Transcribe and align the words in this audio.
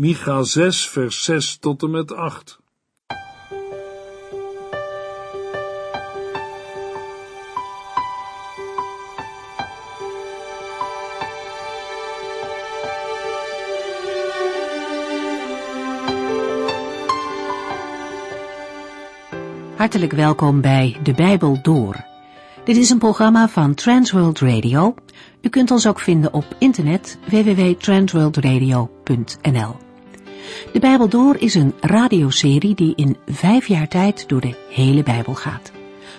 Micha 0.00 0.42
6, 0.42 0.88
vers 0.88 1.24
6 1.24 1.56
tot 1.56 1.82
en 1.82 1.90
met 1.90 2.12
8. 2.12 2.58
Hartelijk 19.76 20.12
welkom 20.12 20.60
bij 20.60 20.96
De 21.02 21.12
Bijbel 21.12 21.62
Door. 21.62 22.04
Dit 22.64 22.76
is 22.76 22.90
een 22.90 22.98
programma 22.98 23.48
van 23.48 23.74
Transworld 23.74 24.38
Radio. 24.38 24.94
U 25.40 25.48
kunt 25.48 25.70
ons 25.70 25.86
ook 25.86 26.00
vinden 26.00 26.32
op 26.32 26.44
internet 26.58 27.18
www.transworldradio.nl. 27.28 29.87
De 30.72 30.78
Bijbel 30.80 31.08
Door 31.08 31.36
is 31.36 31.54
een 31.54 31.74
radioserie 31.80 32.74
die 32.74 32.92
in 32.96 33.16
vijf 33.26 33.66
jaar 33.66 33.88
tijd 33.88 34.28
door 34.28 34.40
de 34.40 34.54
hele 34.70 35.02
Bijbel 35.02 35.34
gaat. 35.34 35.72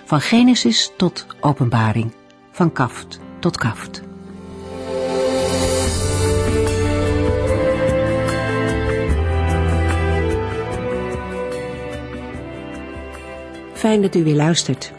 Van 0.04 0.20
Genesis 0.20 0.92
tot 0.96 1.26
Openbaring, 1.40 2.12
van 2.50 2.72
kaft 2.72 3.20
tot 3.38 3.56
kaft. 3.56 4.02
Fijn 13.72 14.02
dat 14.02 14.14
u 14.14 14.24
weer 14.24 14.34
luistert. 14.34 14.92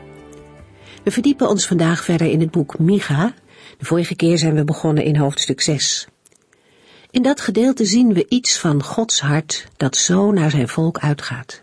We 1.03 1.11
verdiepen 1.11 1.49
ons 1.49 1.67
vandaag 1.67 2.03
verder 2.03 2.27
in 2.27 2.39
het 2.39 2.51
boek 2.51 2.79
Micha. 2.79 3.33
De 3.77 3.85
vorige 3.85 4.15
keer 4.15 4.37
zijn 4.37 4.55
we 4.55 4.63
begonnen 4.63 5.03
in 5.03 5.15
hoofdstuk 5.15 5.61
6. 5.61 6.07
In 7.11 7.21
dat 7.21 7.41
gedeelte 7.41 7.85
zien 7.85 8.13
we 8.13 8.25
iets 8.29 8.59
van 8.59 8.83
Gods 8.83 9.21
hart 9.21 9.67
dat 9.77 9.95
zo 9.95 10.31
naar 10.31 10.51
zijn 10.51 10.67
volk 10.67 10.99
uitgaat. 10.99 11.61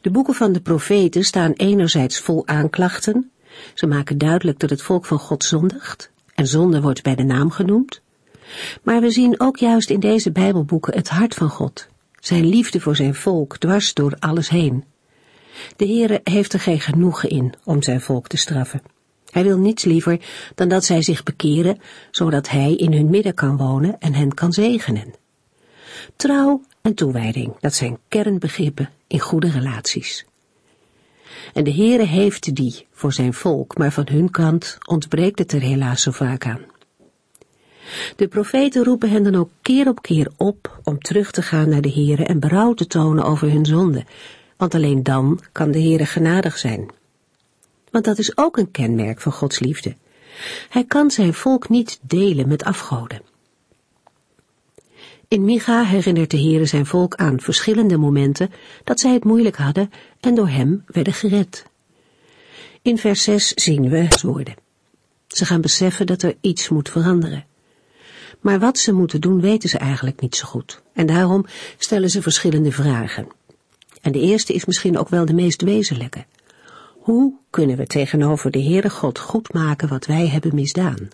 De 0.00 0.10
boeken 0.10 0.34
van 0.34 0.52
de 0.52 0.60
profeten 0.60 1.24
staan 1.24 1.52
enerzijds 1.52 2.18
vol 2.18 2.46
aanklachten. 2.46 3.30
Ze 3.74 3.86
maken 3.86 4.18
duidelijk 4.18 4.58
dat 4.58 4.70
het 4.70 4.82
volk 4.82 5.06
van 5.06 5.18
God 5.18 5.44
zondigt. 5.44 6.10
En 6.34 6.46
zonde 6.46 6.80
wordt 6.80 7.02
bij 7.02 7.14
de 7.14 7.22
naam 7.22 7.50
genoemd. 7.50 8.00
Maar 8.82 9.00
we 9.00 9.10
zien 9.10 9.40
ook 9.40 9.56
juist 9.56 9.90
in 9.90 10.00
deze 10.00 10.32
Bijbelboeken 10.32 10.94
het 10.94 11.08
hart 11.08 11.34
van 11.34 11.48
God. 11.48 11.88
Zijn 12.20 12.46
liefde 12.46 12.80
voor 12.80 12.96
zijn 12.96 13.14
volk 13.14 13.58
dwars 13.58 13.94
door 13.94 14.16
alles 14.18 14.48
heen. 14.48 14.84
De 15.76 15.86
Heere 15.86 16.20
heeft 16.24 16.52
er 16.52 16.60
geen 16.60 16.80
genoegen 16.80 17.28
in 17.28 17.54
om 17.64 17.82
zijn 17.82 18.00
volk 18.00 18.26
te 18.26 18.36
straffen. 18.36 18.82
Hij 19.32 19.42
wil 19.42 19.58
niets 19.58 19.84
liever 19.84 20.20
dan 20.54 20.68
dat 20.68 20.84
zij 20.84 21.02
zich 21.02 21.22
bekeren, 21.22 21.80
zodat 22.10 22.48
hij 22.48 22.74
in 22.74 22.92
hun 22.92 23.10
midden 23.10 23.34
kan 23.34 23.56
wonen 23.56 23.96
en 24.00 24.14
hen 24.14 24.34
kan 24.34 24.52
zegenen. 24.52 25.14
Trouw 26.16 26.62
en 26.82 26.94
toewijding, 26.94 27.52
dat 27.60 27.74
zijn 27.74 27.98
kernbegrippen 28.08 28.90
in 29.06 29.18
goede 29.20 29.50
relaties. 29.50 30.26
En 31.52 31.64
de 31.64 31.72
Heere 31.72 32.04
heeft 32.04 32.54
die 32.54 32.86
voor 32.90 33.12
zijn 33.12 33.34
volk, 33.34 33.78
maar 33.78 33.92
van 33.92 34.06
hun 34.10 34.30
kant 34.30 34.78
ontbreekt 34.86 35.38
het 35.38 35.52
er 35.52 35.60
helaas 35.60 36.02
zo 36.02 36.10
vaak 36.10 36.46
aan. 36.46 36.64
De 38.16 38.28
profeten 38.28 38.84
roepen 38.84 39.10
hen 39.10 39.22
dan 39.22 39.34
ook 39.34 39.50
keer 39.62 39.88
op 39.88 40.02
keer 40.02 40.30
op 40.36 40.80
om 40.84 40.98
terug 40.98 41.30
te 41.30 41.42
gaan 41.42 41.68
naar 41.68 41.80
de 41.80 41.92
Heere 41.92 42.24
en 42.24 42.40
berouw 42.40 42.74
te 42.74 42.86
tonen 42.86 43.24
over 43.24 43.50
hun 43.50 43.66
zonde, 43.66 44.04
want 44.56 44.74
alleen 44.74 45.02
dan 45.02 45.40
kan 45.52 45.70
de 45.70 45.80
Heere 45.80 46.06
genadig 46.06 46.58
zijn. 46.58 47.00
Want 47.92 48.04
dat 48.04 48.18
is 48.18 48.36
ook 48.36 48.56
een 48.56 48.70
kenmerk 48.70 49.20
van 49.20 49.32
Gods 49.32 49.58
liefde. 49.58 49.96
Hij 50.68 50.84
kan 50.84 51.10
zijn 51.10 51.34
volk 51.34 51.68
niet 51.68 51.98
delen 52.02 52.48
met 52.48 52.64
afgoden. 52.64 53.22
In 55.28 55.44
Micha 55.44 55.84
herinnert 55.84 56.30
de 56.30 56.40
Heere 56.40 56.66
zijn 56.66 56.86
volk 56.86 57.14
aan 57.14 57.40
verschillende 57.40 57.96
momenten 57.96 58.50
dat 58.84 59.00
zij 59.00 59.12
het 59.12 59.24
moeilijk 59.24 59.56
hadden 59.56 59.90
en 60.20 60.34
door 60.34 60.48
hem 60.48 60.84
werden 60.86 61.12
gered. 61.12 61.66
In 62.82 62.98
vers 62.98 63.22
6 63.22 63.48
zien 63.48 63.88
we 63.88 64.08
woorden. 64.22 64.54
Ze 65.26 65.44
gaan 65.44 65.60
beseffen 65.60 66.06
dat 66.06 66.22
er 66.22 66.36
iets 66.40 66.68
moet 66.68 66.88
veranderen. 66.88 67.46
Maar 68.40 68.58
wat 68.58 68.78
ze 68.78 68.92
moeten 68.92 69.20
doen 69.20 69.40
weten 69.40 69.68
ze 69.68 69.78
eigenlijk 69.78 70.20
niet 70.20 70.36
zo 70.36 70.46
goed. 70.46 70.82
En 70.92 71.06
daarom 71.06 71.46
stellen 71.78 72.10
ze 72.10 72.22
verschillende 72.22 72.72
vragen. 72.72 73.28
En 74.00 74.12
de 74.12 74.20
eerste 74.20 74.52
is 74.52 74.64
misschien 74.64 74.98
ook 74.98 75.08
wel 75.08 75.24
de 75.24 75.34
meest 75.34 75.62
wezenlijke. 75.62 76.24
Hoe 77.02 77.34
kunnen 77.50 77.76
we 77.76 77.86
tegenover 77.86 78.50
de 78.50 78.62
Heere 78.62 78.90
God 78.90 79.18
goed 79.18 79.52
maken 79.52 79.88
wat 79.88 80.06
wij 80.06 80.28
hebben 80.28 80.54
misdaan? 80.54 81.08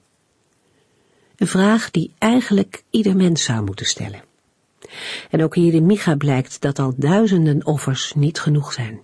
Een 1.36 1.46
vraag 1.46 1.90
die 1.90 2.12
eigenlijk 2.18 2.82
ieder 2.90 3.16
mens 3.16 3.44
zou 3.44 3.64
moeten 3.64 3.86
stellen. 3.86 4.22
En 5.30 5.42
ook 5.42 5.54
hier 5.54 5.74
in 5.74 5.86
Micha 5.86 6.16
blijkt 6.16 6.60
dat 6.60 6.78
al 6.78 6.94
duizenden 6.96 7.66
offers 7.66 8.12
niet 8.14 8.40
genoeg 8.40 8.72
zijn. 8.72 9.00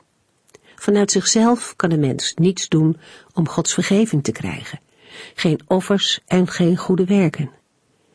Vanuit 0.77 1.11
zichzelf 1.11 1.77
kan 1.77 1.91
een 1.91 2.01
mens 2.01 2.35
niets 2.35 2.69
doen 2.69 2.97
om 3.33 3.49
Gods 3.49 3.75
vergeving 3.75 4.25
te 4.25 4.33
krijgen. 4.33 4.81
Geen 5.35 5.61
offers 5.67 6.21
en 6.27 6.49
geen 6.49 6.77
goede 6.77 7.05
werken. 7.05 7.51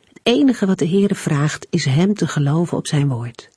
Het 0.08 0.20
enige 0.24 0.66
wat 0.66 0.80
de 0.80 0.88
Heere 0.88 1.16
vraagt 1.16 1.68
is 1.70 1.86
hem 1.86 2.14
te 2.14 2.28
geloven 2.28 2.78
op 2.78 2.88
zijn 2.88 3.08
woord. 3.08 3.50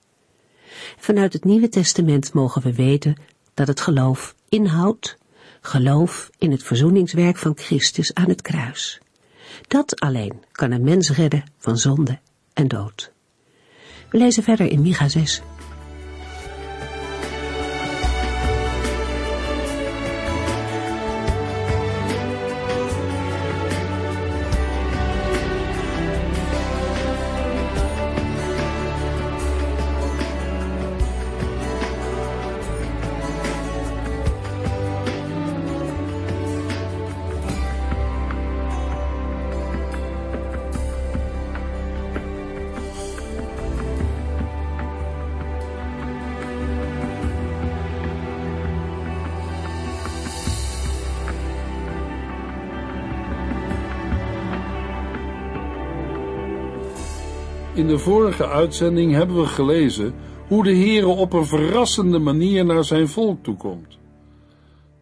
Vanuit 0.98 1.32
het 1.32 1.44
Nieuwe 1.44 1.68
Testament 1.68 2.32
mogen 2.32 2.62
we 2.62 2.74
weten 2.74 3.16
dat 3.54 3.66
het 3.66 3.80
geloof 3.80 4.34
inhoudt, 4.52 5.16
geloof 5.60 6.30
in 6.38 6.50
het 6.50 6.62
verzoeningswerk 6.62 7.36
van 7.36 7.52
Christus 7.56 8.14
aan 8.14 8.28
het 8.28 8.42
kruis. 8.42 9.00
Dat 9.68 10.00
alleen 10.00 10.42
kan 10.52 10.70
een 10.70 10.84
mens 10.84 11.10
redden 11.10 11.44
van 11.58 11.78
zonde 11.78 12.18
en 12.52 12.68
dood. 12.68 13.12
We 14.10 14.18
lezen 14.18 14.42
verder 14.42 14.66
in 14.66 14.82
Micha 14.82 15.08
6. 15.08 15.42
De 57.92 57.98
vorige 57.98 58.48
uitzending 58.48 59.12
hebben 59.12 59.41
we 59.41 59.47
gelezen 59.47 60.14
hoe 60.48 60.62
de 60.64 60.75
Heere 60.75 61.06
op 61.06 61.32
een 61.32 61.47
verrassende 61.47 62.19
manier 62.19 62.64
naar 62.64 62.84
zijn 62.84 63.08
volk 63.08 63.42
toekomt. 63.42 63.98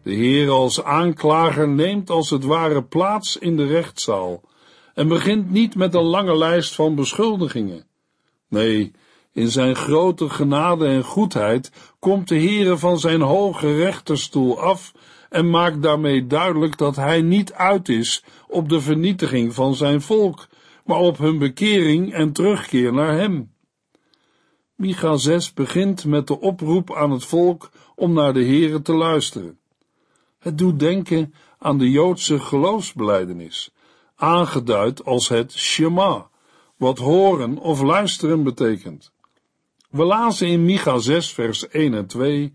De 0.03 0.15
Heere 0.15 0.51
als 0.51 0.83
aanklager 0.83 1.67
neemt 1.67 2.09
als 2.09 2.29
het 2.29 2.43
ware 2.43 2.83
plaats 2.83 3.37
in 3.37 3.57
de 3.57 3.65
rechtszaal 3.65 4.41
en 4.93 5.07
begint 5.07 5.51
niet 5.51 5.75
met 5.75 5.93
een 5.93 6.03
lange 6.03 6.37
lijst 6.37 6.75
van 6.75 6.95
beschuldigingen. 6.95 7.85
Nee, 8.49 8.91
in 9.33 9.47
zijn 9.47 9.75
grote 9.75 10.29
genade 10.29 10.85
en 10.85 11.03
goedheid 11.03 11.71
komt 11.99 12.27
de 12.27 12.39
Heere 12.39 12.77
van 12.77 12.99
zijn 12.99 13.21
hoge 13.21 13.75
rechterstoel 13.75 14.59
af 14.61 14.93
en 15.29 15.49
maakt 15.49 15.81
daarmee 15.81 16.27
duidelijk 16.27 16.77
dat 16.77 16.95
hij 16.95 17.21
niet 17.21 17.53
uit 17.53 17.89
is 17.89 18.23
op 18.47 18.69
de 18.69 18.81
vernietiging 18.81 19.53
van 19.53 19.75
zijn 19.75 20.01
volk, 20.01 20.47
maar 20.91 20.99
op 20.99 21.17
hun 21.17 21.37
bekering 21.37 22.13
en 22.13 22.31
terugkeer 22.31 22.93
naar 22.93 23.13
hem. 23.13 23.53
Micha 24.75 25.15
6 25.17 25.53
begint 25.53 26.05
met 26.05 26.27
de 26.27 26.39
oproep 26.39 26.95
aan 26.95 27.11
het 27.11 27.25
volk 27.25 27.71
om 27.95 28.13
naar 28.13 28.33
de 28.33 28.43
Heere 28.45 28.81
te 28.81 28.93
luisteren. 28.93 29.59
Het 30.39 30.57
doet 30.57 30.79
denken 30.79 31.33
aan 31.59 31.77
de 31.77 31.91
Joodse 31.91 32.39
geloofsbeleidenis, 32.39 33.71
aangeduid 34.15 35.05
als 35.05 35.27
het 35.27 35.53
Shema, 35.53 36.29
wat 36.77 36.97
horen 36.97 37.57
of 37.57 37.81
luisteren 37.81 38.43
betekent. 38.43 39.11
We 39.89 40.03
lazen 40.03 40.47
in 40.47 40.65
Micha 40.65 40.97
6 40.97 41.31
vers 41.31 41.67
1 41.67 41.93
en 41.93 42.05
2, 42.05 42.53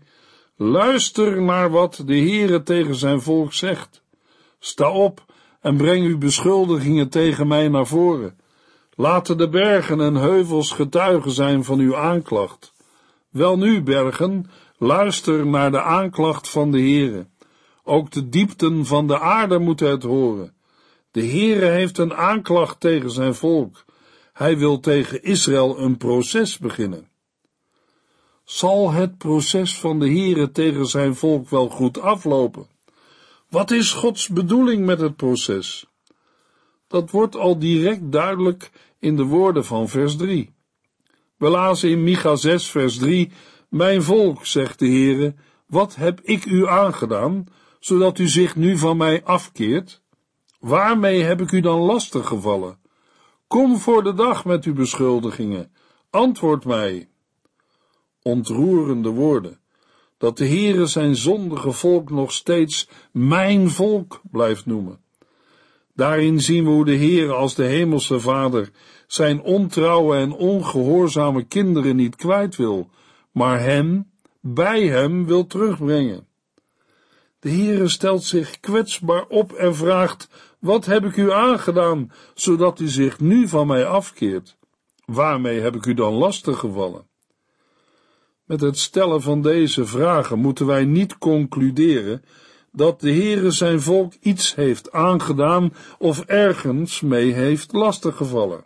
Luister 0.55 1.41
naar 1.41 1.69
wat 1.69 2.01
de 2.05 2.17
Heere 2.17 2.63
tegen 2.63 2.95
zijn 2.95 3.21
volk 3.21 3.53
zegt. 3.53 4.01
Sta 4.59 4.91
op 4.91 5.25
en 5.67 5.77
breng 5.77 6.05
uw 6.05 6.17
beschuldigingen 6.17 7.09
tegen 7.09 7.47
mij 7.47 7.67
naar 7.67 7.87
voren. 7.87 8.37
Laten 8.95 9.37
de 9.37 9.49
bergen 9.49 10.01
en 10.01 10.15
heuvels 10.15 10.71
getuigen 10.71 11.31
zijn 11.31 11.63
van 11.63 11.79
uw 11.79 11.95
aanklacht. 11.95 12.73
Welnu, 13.29 13.83
bergen, 13.83 14.49
luister 14.77 15.47
naar 15.47 15.71
de 15.71 15.81
aanklacht 15.81 16.49
van 16.49 16.71
de 16.71 16.79
Heere. 16.79 17.27
Ook 17.83 18.11
de 18.11 18.29
diepten 18.29 18.85
van 18.85 19.07
de 19.07 19.19
aarde 19.19 19.59
moeten 19.59 19.89
het 19.89 20.03
horen. 20.03 20.53
De 21.11 21.25
Heere 21.25 21.65
heeft 21.65 21.97
een 21.97 22.13
aanklacht 22.13 22.79
tegen 22.79 23.11
zijn 23.11 23.35
volk. 23.35 23.85
Hij 24.33 24.57
wil 24.57 24.79
tegen 24.79 25.23
Israël 25.23 25.79
een 25.79 25.97
proces 25.97 26.57
beginnen. 26.57 27.09
Zal 28.43 28.91
het 28.91 29.17
proces 29.17 29.79
van 29.79 29.99
de 29.99 30.07
Heere 30.07 30.51
tegen 30.51 30.85
zijn 30.85 31.15
volk 31.15 31.49
wel 31.49 31.69
goed 31.69 31.99
aflopen? 31.99 32.76
Wat 33.49 33.71
is 33.71 33.93
Gods 33.93 34.27
bedoeling 34.27 34.85
met 34.85 34.99
het 34.99 35.15
proces? 35.15 35.85
Dat 36.87 37.11
wordt 37.11 37.35
al 37.35 37.59
direct 37.59 38.11
duidelijk 38.11 38.71
in 38.99 39.15
de 39.15 39.23
woorden 39.23 39.65
van 39.65 39.89
vers 39.89 40.15
3. 40.15 40.53
We 41.37 41.77
in 41.81 42.03
Micha 42.03 42.35
6 42.35 42.69
vers 42.69 42.97
3, 42.97 43.31
Mijn 43.69 44.03
volk, 44.03 44.45
zegt 44.45 44.79
de 44.79 44.85
Heere, 44.85 45.35
wat 45.67 45.95
heb 45.95 46.21
ik 46.21 46.45
u 46.45 46.67
aangedaan, 46.67 47.45
zodat 47.79 48.19
u 48.19 48.27
zich 48.27 48.55
nu 48.55 48.77
van 48.77 48.97
mij 48.97 49.23
afkeert? 49.23 50.01
Waarmee 50.59 51.23
heb 51.23 51.41
ik 51.41 51.51
u 51.51 51.59
dan 51.59 51.79
lastig 51.79 52.27
gevallen? 52.27 52.79
Kom 53.47 53.77
voor 53.77 54.03
de 54.03 54.13
dag 54.13 54.45
met 54.45 54.63
uw 54.63 54.73
beschuldigingen. 54.73 55.71
Antwoord 56.09 56.65
mij. 56.65 57.09
Ontroerende 58.21 59.09
woorden. 59.09 59.59
Dat 60.17 60.37
de 60.37 60.47
Heere 60.47 60.85
zijn 60.85 61.15
zondige 61.15 61.71
volk 61.71 62.09
nog 62.09 62.31
steeds 62.31 62.89
mijn 63.11 63.69
volk 63.69 64.21
blijft 64.31 64.65
noemen. 64.65 64.99
Daarin 65.93 66.41
zien 66.41 66.63
we 66.63 66.69
hoe 66.69 66.85
de 66.85 66.97
Heere 66.97 67.33
als 67.33 67.55
de 67.55 67.63
hemelse 67.63 68.19
Vader 68.19 68.69
zijn 69.07 69.41
ontrouwe 69.41 70.17
en 70.17 70.31
ongehoorzame 70.31 71.43
kinderen 71.43 71.95
niet 71.95 72.15
kwijt 72.15 72.55
wil, 72.55 72.89
maar 73.31 73.59
hen 73.59 74.11
bij 74.41 74.87
hem 74.87 75.25
wil 75.25 75.47
terugbrengen. 75.47 76.27
De 77.39 77.49
Heere 77.49 77.87
stelt 77.87 78.23
zich 78.23 78.59
kwetsbaar 78.59 79.25
op 79.27 79.53
en 79.53 79.75
vraagt: 79.75 80.29
Wat 80.59 80.85
heb 80.85 81.05
ik 81.05 81.15
u 81.15 81.31
aangedaan, 81.31 82.11
zodat 82.33 82.79
u 82.79 82.87
zich 82.87 83.19
nu 83.19 83.47
van 83.47 83.67
mij 83.67 83.85
afkeert? 83.85 84.57
Waarmee 85.05 85.59
heb 85.59 85.75
ik 85.75 85.85
u 85.85 85.93
dan 85.93 86.13
lastig 86.13 86.59
gevallen? 86.59 87.07
Met 88.47 88.61
het 88.61 88.77
stellen 88.77 89.21
van 89.21 89.41
deze 89.41 89.85
vragen 89.85 90.39
moeten 90.39 90.65
wij 90.65 90.85
niet 90.85 91.17
concluderen 91.17 92.23
dat 92.71 93.01
de 93.01 93.11
Heere 93.11 93.51
zijn 93.51 93.81
volk 93.81 94.13
iets 94.21 94.55
heeft 94.55 94.91
aangedaan 94.91 95.73
of 95.99 96.21
ergens 96.21 97.01
mee 97.01 97.31
heeft 97.31 97.73
lastiggevallen. 97.73 98.65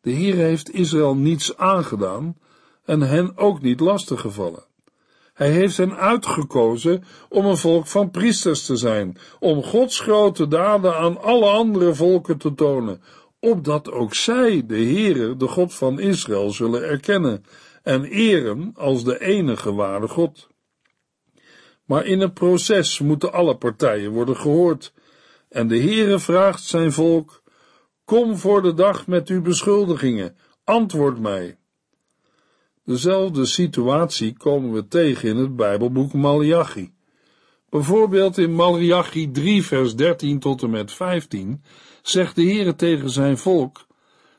De 0.00 0.12
Heere 0.12 0.42
heeft 0.42 0.74
Israël 0.74 1.16
niets 1.16 1.56
aangedaan 1.56 2.36
en 2.84 3.00
hen 3.00 3.36
ook 3.36 3.62
niet 3.62 3.80
lastiggevallen. 3.80 4.66
Hij 5.34 5.50
heeft 5.50 5.76
hen 5.76 5.96
uitgekozen 5.96 7.04
om 7.28 7.44
een 7.44 7.56
volk 7.56 7.86
van 7.86 8.10
priesters 8.10 8.66
te 8.66 8.76
zijn, 8.76 9.16
om 9.38 9.62
Gods 9.62 10.00
grote 10.00 10.48
daden 10.48 10.96
aan 10.96 11.22
alle 11.22 11.46
andere 11.46 11.94
volken 11.94 12.38
te 12.38 12.54
tonen, 12.54 13.02
opdat 13.40 13.90
ook 13.90 14.14
zij 14.14 14.66
de 14.66 14.74
Heere, 14.74 15.36
de 15.36 15.46
God 15.46 15.74
van 15.74 15.98
Israël, 15.98 16.50
zullen 16.50 16.82
erkennen 16.88 17.44
en 17.88 18.04
eren 18.04 18.72
als 18.76 19.04
de 19.04 19.20
enige 19.20 19.74
ware 19.74 20.08
God. 20.08 20.48
Maar 21.84 22.06
in 22.06 22.20
een 22.20 22.32
proces 22.32 22.98
moeten 22.98 23.32
alle 23.32 23.56
partijen 23.56 24.10
worden 24.10 24.36
gehoord, 24.36 24.92
en 25.48 25.68
de 25.68 25.78
Heere 25.78 26.18
vraagt 26.18 26.62
zijn 26.62 26.92
volk: 26.92 27.42
Kom 28.04 28.36
voor 28.36 28.62
de 28.62 28.74
dag 28.74 29.06
met 29.06 29.28
uw 29.28 29.42
beschuldigingen, 29.42 30.36
antwoord 30.64 31.18
mij. 31.18 31.58
Dezelfde 32.84 33.46
situatie 33.46 34.36
komen 34.36 34.72
we 34.72 34.88
tegen 34.88 35.28
in 35.28 35.36
het 35.36 35.56
Bijbelboek 35.56 36.12
Malachi. 36.12 36.92
Bijvoorbeeld 37.68 38.38
in 38.38 38.54
Malachi 38.54 39.30
3 39.30 39.64
vers 39.64 39.96
13 39.96 40.38
tot 40.38 40.62
en 40.62 40.70
met 40.70 40.92
15 40.92 41.62
zegt 42.02 42.36
de 42.36 42.42
Heere 42.42 42.74
tegen 42.74 43.10
zijn 43.10 43.38
volk, 43.38 43.86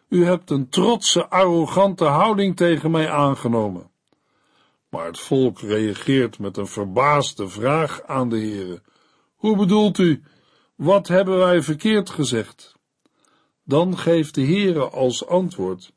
U 0.10 0.26
hebt 0.26 0.50
een 0.50 0.70
trotse, 0.70 1.28
arrogante 1.28 2.06
houding 2.06 2.56
tegen 2.56 2.92
mij 2.92 3.10
aangenomen. 3.10 3.92
Maar 4.90 5.06
het 5.06 5.20
volk 5.20 5.60
reageert 5.60 6.40
met 6.40 6.58
een 6.58 6.68
verbaasde 6.68 7.48
vraag 7.48 8.02
aan 8.06 8.30
de 8.30 8.40
Heere. 8.40 8.82
Hoe 9.36 9.58
bedoelt 9.58 9.98
u? 9.98 10.24
Wat 10.76 11.08
hebben 11.08 11.38
wij 11.38 11.62
verkeerd 11.62 12.10
gezegd? 12.10 12.76
Dan 13.64 13.98
geeft 13.98 14.36
de 14.36 14.46
Heere 14.46 14.90
als 14.90 15.28
antwoord. 15.28 15.94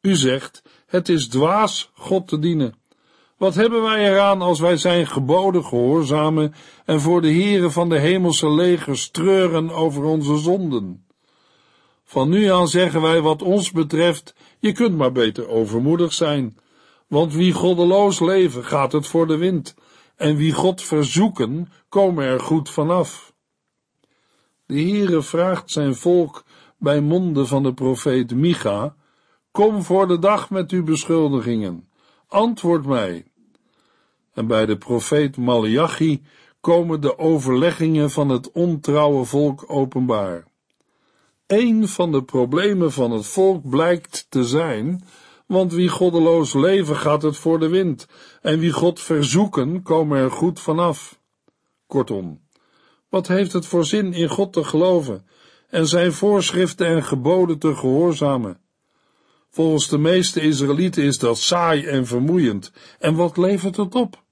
U 0.00 0.14
zegt, 0.14 0.62
het 0.86 1.08
is 1.08 1.28
dwaas 1.28 1.90
God 1.94 2.28
te 2.28 2.38
dienen. 2.38 2.74
Wat 3.36 3.54
hebben 3.54 3.82
wij 3.82 4.08
eraan 4.08 4.42
als 4.42 4.60
wij 4.60 4.76
zijn 4.76 5.06
geboden 5.06 5.64
gehoorzamen 5.64 6.54
en 6.84 7.00
voor 7.00 7.22
de 7.22 7.32
Heere 7.32 7.70
van 7.70 7.88
de 7.88 7.98
hemelse 7.98 8.50
legers 8.50 9.10
treuren 9.10 9.70
over 9.70 10.04
onze 10.04 10.36
zonden? 10.36 11.03
Van 12.14 12.28
nu 12.28 12.46
aan 12.46 12.68
zeggen 12.68 13.00
wij 13.00 13.20
wat 13.20 13.42
ons 13.42 13.70
betreft, 13.70 14.34
je 14.58 14.72
kunt 14.72 14.96
maar 14.96 15.12
beter 15.12 15.48
overmoedig 15.48 16.12
zijn, 16.12 16.56
want 17.08 17.34
wie 17.34 17.52
goddeloos 17.52 18.20
leven 18.20 18.64
gaat 18.64 18.92
het 18.92 19.06
voor 19.06 19.26
de 19.26 19.36
wind, 19.36 19.74
en 20.16 20.36
wie 20.36 20.52
God 20.52 20.82
verzoeken, 20.82 21.68
komen 21.88 22.24
er 22.24 22.40
goed 22.40 22.70
vanaf. 22.70 23.34
De 24.66 24.80
Heere 24.80 25.22
vraagt 25.22 25.70
zijn 25.70 25.94
volk 25.94 26.44
bij 26.78 27.00
monden 27.00 27.46
van 27.46 27.62
de 27.62 27.74
profeet 27.74 28.34
Micha, 28.34 28.94
Kom 29.50 29.82
voor 29.82 30.08
de 30.08 30.18
dag 30.18 30.50
met 30.50 30.70
uw 30.70 30.84
beschuldigingen. 30.84 31.88
Antwoord 32.28 32.86
mij. 32.86 33.24
En 34.32 34.46
bij 34.46 34.66
de 34.66 34.78
profeet 34.78 35.36
Malachi 35.36 36.22
komen 36.60 37.00
de 37.00 37.18
overleggingen 37.18 38.10
van 38.10 38.28
het 38.28 38.52
ontrouwe 38.52 39.24
volk 39.24 39.64
openbaar. 39.66 40.52
Een 41.46 41.88
van 41.88 42.12
de 42.12 42.22
problemen 42.22 42.92
van 42.92 43.10
het 43.10 43.26
volk 43.26 43.68
blijkt 43.68 44.26
te 44.28 44.44
zijn, 44.44 45.04
want 45.46 45.72
wie 45.72 45.88
goddeloos 45.88 46.54
leven 46.54 46.96
gaat 46.96 47.22
het 47.22 47.36
voor 47.36 47.58
de 47.58 47.68
wind, 47.68 48.06
en 48.40 48.58
wie 48.58 48.72
God 48.72 49.00
verzoeken 49.00 49.82
komen 49.82 50.18
er 50.18 50.30
goed 50.30 50.60
vanaf. 50.60 51.20
Kortom, 51.86 52.40
wat 53.08 53.28
heeft 53.28 53.52
het 53.52 53.66
voor 53.66 53.84
zin 53.84 54.12
in 54.12 54.28
God 54.28 54.52
te 54.52 54.64
geloven 54.64 55.26
en 55.68 55.86
zijn 55.86 56.12
voorschriften 56.12 56.86
en 56.86 57.04
geboden 57.04 57.58
te 57.58 57.74
gehoorzamen? 57.74 58.60
Volgens 59.50 59.88
de 59.88 59.98
meeste 59.98 60.40
Israëlieten 60.40 61.02
is 61.02 61.18
dat 61.18 61.38
saai 61.38 61.86
en 61.86 62.06
vermoeiend. 62.06 62.72
En 62.98 63.14
wat 63.14 63.36
levert 63.36 63.76
het 63.76 63.94
op? 63.94 64.22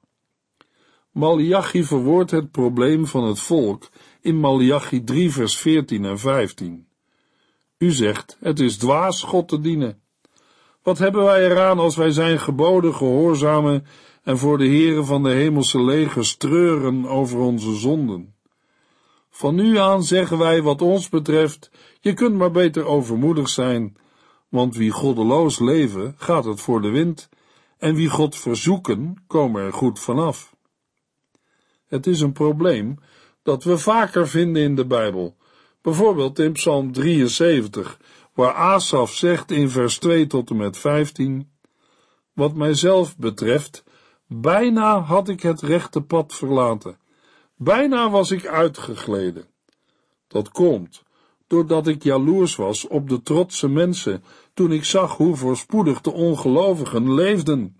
Malachi 1.10 1.84
verwoordt 1.84 2.30
het 2.30 2.50
probleem 2.50 3.06
van 3.06 3.24
het 3.24 3.40
volk 3.40 3.88
in 4.20 4.40
Malachi 4.40 5.04
3 5.04 5.32
vers 5.32 5.56
14 5.56 6.04
en 6.04 6.18
15. 6.18 6.90
U 7.82 7.90
zegt, 7.90 8.36
het 8.40 8.60
is 8.60 8.76
dwaas 8.76 9.22
God 9.22 9.48
te 9.48 9.60
dienen. 9.60 10.02
Wat 10.82 10.98
hebben 10.98 11.24
wij 11.24 11.50
eraan 11.50 11.78
als 11.78 11.96
wij 11.96 12.10
zijn 12.10 12.38
geboden 12.38 12.94
gehoorzamen 12.94 13.86
en 14.22 14.38
voor 14.38 14.58
de 14.58 14.66
heren 14.66 15.06
van 15.06 15.22
de 15.22 15.30
hemelse 15.30 15.82
legers 15.82 16.36
treuren 16.36 17.06
over 17.06 17.38
onze 17.38 17.74
zonden? 17.74 18.34
Van 19.30 19.54
nu 19.54 19.78
aan 19.78 20.02
zeggen 20.02 20.38
wij 20.38 20.62
wat 20.62 20.82
ons 20.82 21.08
betreft, 21.08 21.70
je 22.00 22.12
kunt 22.12 22.34
maar 22.36 22.50
beter 22.50 22.84
overmoedig 22.84 23.48
zijn 23.48 23.96
want 24.48 24.76
wie 24.76 24.90
goddeloos 24.90 25.58
leven, 25.58 26.14
gaat 26.16 26.44
het 26.44 26.60
voor 26.60 26.82
de 26.82 26.90
wind, 26.90 27.28
en 27.78 27.94
wie 27.94 28.08
God 28.08 28.36
verzoeken, 28.36 29.24
komen 29.26 29.62
er 29.62 29.72
goed 29.72 30.00
vanaf. 30.00 30.54
Het 31.86 32.06
is 32.06 32.20
een 32.20 32.32
probleem 32.32 32.98
dat 33.42 33.64
we 33.64 33.78
vaker 33.78 34.28
vinden 34.28 34.62
in 34.62 34.74
de 34.74 34.86
Bijbel, 34.86 35.36
bijvoorbeeld 35.82 36.38
in 36.38 36.52
Psalm 36.52 36.92
73, 36.92 37.98
waar 38.34 38.52
Asaf 38.52 39.14
zegt 39.14 39.50
in 39.50 39.70
vers 39.70 39.98
2 39.98 40.26
tot 40.26 40.50
en 40.50 40.56
met 40.56 40.78
15, 40.78 41.50
Wat 42.32 42.54
mijzelf 42.54 43.16
betreft, 43.16 43.84
bijna 44.26 45.00
had 45.00 45.28
ik 45.28 45.42
het 45.42 45.60
rechte 45.60 46.00
pad 46.00 46.34
verlaten, 46.34 46.98
bijna 47.56 48.10
was 48.10 48.30
ik 48.30 48.46
uitgegleden. 48.46 49.46
Dat 50.28 50.48
komt 50.48 51.02
doordat 51.52 51.86
ik 51.86 52.02
jaloers 52.02 52.56
was 52.56 52.86
op 52.86 53.08
de 53.08 53.22
trotse 53.22 53.68
mensen, 53.68 54.24
toen 54.54 54.72
ik 54.72 54.84
zag 54.84 55.16
hoe 55.16 55.36
voorspoedig 55.36 56.00
de 56.00 56.12
ongelovigen 56.12 57.14
leefden. 57.14 57.76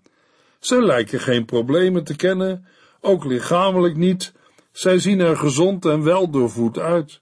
Zij 0.59 0.81
lijken 0.81 1.19
geen 1.19 1.45
problemen 1.45 2.03
te 2.03 2.15
kennen, 2.15 2.65
ook 3.01 3.25
lichamelijk 3.25 3.95
niet, 3.95 4.33
zij 4.71 4.99
zien 4.99 5.19
er 5.19 5.37
gezond 5.37 5.85
en 5.85 6.03
wel 6.03 6.29
doorvoed 6.29 6.79
uit. 6.79 7.21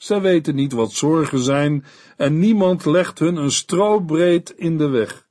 Zij 0.00 0.20
weten 0.20 0.54
niet 0.54 0.72
wat 0.72 0.92
zorgen 0.92 1.38
zijn 1.38 1.84
en 2.16 2.38
niemand 2.38 2.84
legt 2.84 3.18
hun 3.18 3.36
een 3.36 3.50
strobreed 3.50 4.50
in 4.50 4.78
de 4.78 4.88
weg. 4.88 5.26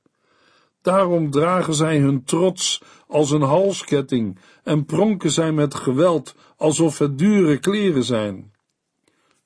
Daarom 0.82 1.30
dragen 1.30 1.74
zij 1.74 1.98
hun 1.98 2.24
trots 2.24 2.82
als 3.06 3.30
een 3.30 3.42
halsketting 3.42 4.38
en 4.62 4.84
pronken 4.84 5.30
zij 5.30 5.52
met 5.52 5.74
geweld 5.74 6.34
alsof 6.56 6.98
het 6.98 7.18
dure 7.18 7.58
kleren 7.58 8.04
zijn. 8.04 8.52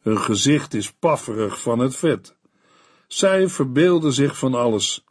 Hun 0.00 0.18
gezicht 0.18 0.74
is 0.74 0.92
pafferig 0.92 1.60
van 1.60 1.78
het 1.78 1.96
vet. 1.96 2.36
Zij 3.06 3.48
verbeelden 3.48 4.12
zich 4.12 4.38
van 4.38 4.54
alles. 4.54 5.04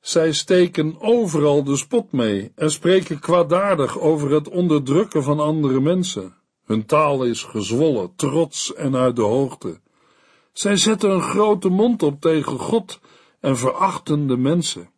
Zij 0.00 0.32
steken 0.32 1.00
overal 1.00 1.64
de 1.64 1.76
spot 1.76 2.12
mee 2.12 2.52
en 2.54 2.70
spreken 2.70 3.18
kwaadaardig 3.18 3.98
over 3.98 4.30
het 4.30 4.48
onderdrukken 4.48 5.22
van 5.22 5.40
andere 5.40 5.80
mensen. 5.80 6.37
Hun 6.68 6.86
taal 6.86 7.24
is 7.24 7.42
gezwollen, 7.42 8.14
trots 8.16 8.74
en 8.74 8.96
uit 8.96 9.16
de 9.16 9.22
hoogte. 9.22 9.80
Zij 10.52 10.76
zetten 10.76 11.10
een 11.10 11.22
grote 11.22 11.68
mond 11.68 12.02
op 12.02 12.20
tegen 12.20 12.58
God 12.58 13.00
en 13.40 13.56
verachten 13.56 14.26
de 14.26 14.36
mensen. 14.36 14.90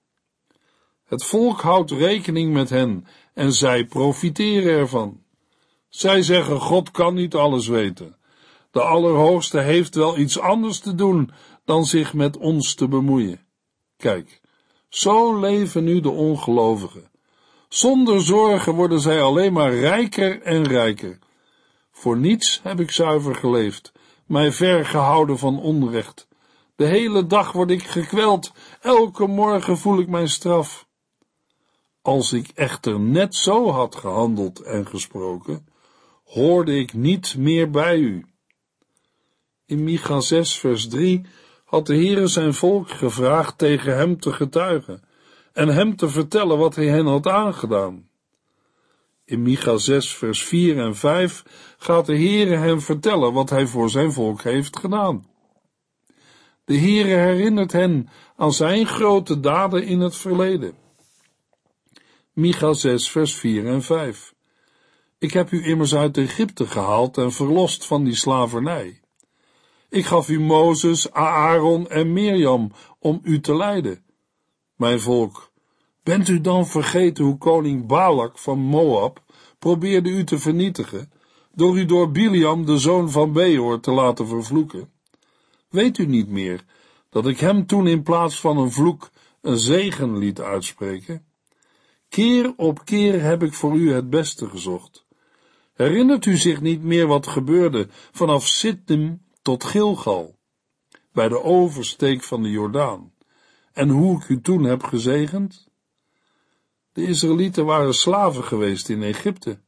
Het 1.05 1.25
volk 1.25 1.61
houdt 1.61 1.91
rekening 1.91 2.53
met 2.53 2.71
hen 2.71 3.07
en 3.35 3.53
zij 3.53 3.87
profiteren 3.87 4.73
ervan. 4.73 5.23
Zij 5.89 6.23
zeggen: 6.23 6.61
God 6.61 6.91
kan 6.91 7.15
niet 7.15 7.35
alles 7.35 7.67
weten. 7.67 8.17
De 8.71 8.83
Allerhoogste 8.83 9.61
heeft 9.61 9.95
wel 9.95 10.19
iets 10.19 10.39
anders 10.39 10.79
te 10.79 10.95
doen 10.95 11.31
dan 11.65 11.85
zich 11.85 12.15
met 12.15 12.37
ons 12.37 12.75
te 12.75 12.89
bemoeien. 12.89 13.41
Kijk, 13.97 14.41
zo 14.89 15.41
leven 15.41 15.85
nu 15.85 16.01
de 16.01 16.11
ongelovigen. 16.11 17.11
Zonder 17.69 18.21
zorgen 18.21 18.75
worden 18.75 19.01
zij 19.01 19.23
alleen 19.23 19.53
maar 19.53 19.75
rijker 19.75 20.43
en 20.43 20.69
rijker. 20.69 21.19
Voor 22.01 22.17
niets 22.17 22.61
heb 22.63 22.81
ik 22.81 22.91
zuiver 22.91 23.35
geleefd, 23.35 23.93
mij 24.27 24.53
ver 24.53 24.87
gehouden 24.87 25.39
van 25.39 25.61
onrecht. 25.61 26.29
De 26.77 26.87
hele 26.87 27.27
dag 27.27 27.53
word 27.53 27.71
ik 27.71 27.83
gekweld, 27.83 28.53
elke 28.81 29.27
morgen 29.27 29.79
voel 29.79 29.99
ik 29.99 30.09
mijn 30.09 30.29
straf. 30.29 30.87
Als 32.03 32.33
ik 32.33 32.49
echter 32.55 33.01
net 33.01 33.35
zo 33.35 33.71
had 33.71 33.95
gehandeld 33.95 34.61
en 34.61 34.87
gesproken, 34.87 35.67
hoorde 36.25 36.79
ik 36.79 36.93
niet 36.93 37.37
meer 37.37 37.71
bij 37.71 37.99
u. 37.99 38.27
In 39.67 39.85
Micha 39.85 40.21
6 40.21 40.59
vers 40.59 40.89
3 40.89 41.27
had 41.65 41.87
de 41.87 41.95
Heere 41.95 42.27
zijn 42.27 42.55
volk 42.55 42.91
gevraagd 42.91 43.59
tegen 43.59 43.97
hem 43.97 44.21
te 44.21 44.33
getuigen 44.33 45.03
en 45.53 45.69
hem 45.69 45.97
te 45.97 46.09
vertellen 46.09 46.59
wat 46.59 46.75
hij 46.75 46.87
hen 46.87 47.07
had 47.07 47.27
aangedaan. 47.27 48.09
In 49.31 49.43
Micha 49.43 49.77
6 49.77 50.17
vers 50.17 50.43
4 50.43 50.79
en 50.79 50.97
5 50.97 51.43
gaat 51.83 52.07
de 52.07 52.17
Heere 52.17 52.57
hem 52.57 52.81
vertellen 52.81 53.33
wat 53.33 53.51
hij 53.51 53.67
voor 53.67 53.91
zijn 53.91 54.13
volk 54.13 54.43
heeft 54.43 54.79
gedaan. 54.79 55.27
De 56.65 56.79
Heere 56.79 57.15
herinnert 57.15 57.73
hen 57.73 58.09
aan 58.37 58.53
zijn 58.53 58.87
grote 58.87 59.41
daden 59.41 59.85
in 59.85 60.01
het 60.01 60.17
verleden. 60.17 60.75
Micha 62.33 62.73
6 62.73 63.11
vers 63.11 63.35
4 63.35 63.67
en 63.67 63.83
5 63.83 64.35
Ik 65.19 65.33
heb 65.33 65.51
u 65.51 65.65
immers 65.65 65.95
uit 65.95 66.17
Egypte 66.17 66.67
gehaald 66.67 67.19
en 67.19 67.33
verlost 67.33 67.87
van 67.87 68.05
die 68.05 68.15
slavernij. 68.15 69.01
Ik 69.89 70.05
gaf 70.05 70.29
u 70.29 70.41
Mozes, 70.41 71.13
Aaron 71.13 71.89
en 71.89 72.13
Mirjam 72.13 72.73
om 72.99 73.21
u 73.23 73.41
te 73.41 73.57
leiden. 73.57 74.05
Mijn 74.77 75.01
volk, 75.01 75.53
bent 76.03 76.29
u 76.29 76.41
dan 76.41 76.67
vergeten 76.67 77.25
hoe 77.25 77.39
koning 77.39 77.87
Balak 77.87 78.39
van 78.39 78.59
Moab 78.59 79.23
probeerde 79.59 80.11
u 80.11 80.25
te 80.25 80.39
vernietigen, 80.39 81.13
door 81.53 81.79
u 81.79 81.85
door 81.85 82.11
Biliam, 82.11 82.67
de 82.67 82.79
zoon 82.79 83.11
van 83.11 83.33
Beor, 83.33 83.81
te 83.81 83.91
laten 83.91 84.27
vervloeken? 84.27 84.91
Weet 85.69 85.99
u 85.99 86.07
niet 86.07 86.29
meer 86.29 86.65
dat 87.09 87.27
ik 87.27 87.41
hem 87.41 87.67
toen 87.67 87.87
in 87.87 88.03
plaats 88.03 88.41
van 88.41 88.59
een 88.59 88.73
vloek 88.73 89.11
een 89.41 89.59
zegen 89.59 90.19
liet 90.19 90.41
uitspreken? 90.41 91.25
Keer 92.09 92.53
op 92.57 92.85
keer 92.85 93.23
heb 93.23 93.43
ik 93.43 93.55
voor 93.55 93.75
u 93.75 93.93
het 93.93 94.11
beste 94.11 94.49
gezocht. 94.49 95.07
Herinnert 95.75 96.27
u 96.27 96.37
zich 96.37 96.61
niet 96.61 96.83
meer 96.83 97.07
wat 97.07 97.27
gebeurde 97.27 97.89
vanaf 97.91 98.47
Sittim 98.47 99.23
tot 99.43 99.65
Gilgal, 99.65 100.39
bij 101.13 101.29
de 101.29 101.43
oversteek 101.43 102.23
van 102.23 102.43
de 102.43 102.51
Jordaan, 102.51 103.13
en 103.73 103.89
hoe 103.89 104.23
ik 104.23 104.29
u 104.29 104.41
toen 104.41 104.65
heb 104.65 104.83
gezegend? 104.83 105.69
De 106.93 107.07
Israëlieten 107.07 107.65
waren 107.65 107.95
slaven 107.95 108.45
geweest 108.45 108.89
in 108.89 109.03
Egypte, 109.03 109.61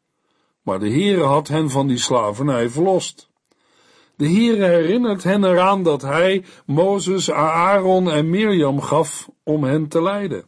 maar 0.62 0.78
de 0.78 0.90
Heere 0.90 1.22
had 1.22 1.48
hen 1.48 1.70
van 1.70 1.86
die 1.86 1.98
slavernij 1.98 2.68
verlost. 2.68 3.30
De 4.16 4.28
Heere 4.28 4.64
herinnert 4.64 5.24
hen 5.24 5.44
eraan 5.44 5.82
dat 5.82 6.02
hij 6.02 6.44
Mozes, 6.66 7.30
Aaron 7.30 8.10
en 8.10 8.30
Mirjam 8.30 8.80
gaf 8.80 9.30
om 9.44 9.64
hen 9.64 9.88
te 9.88 10.02
leiden. 10.02 10.44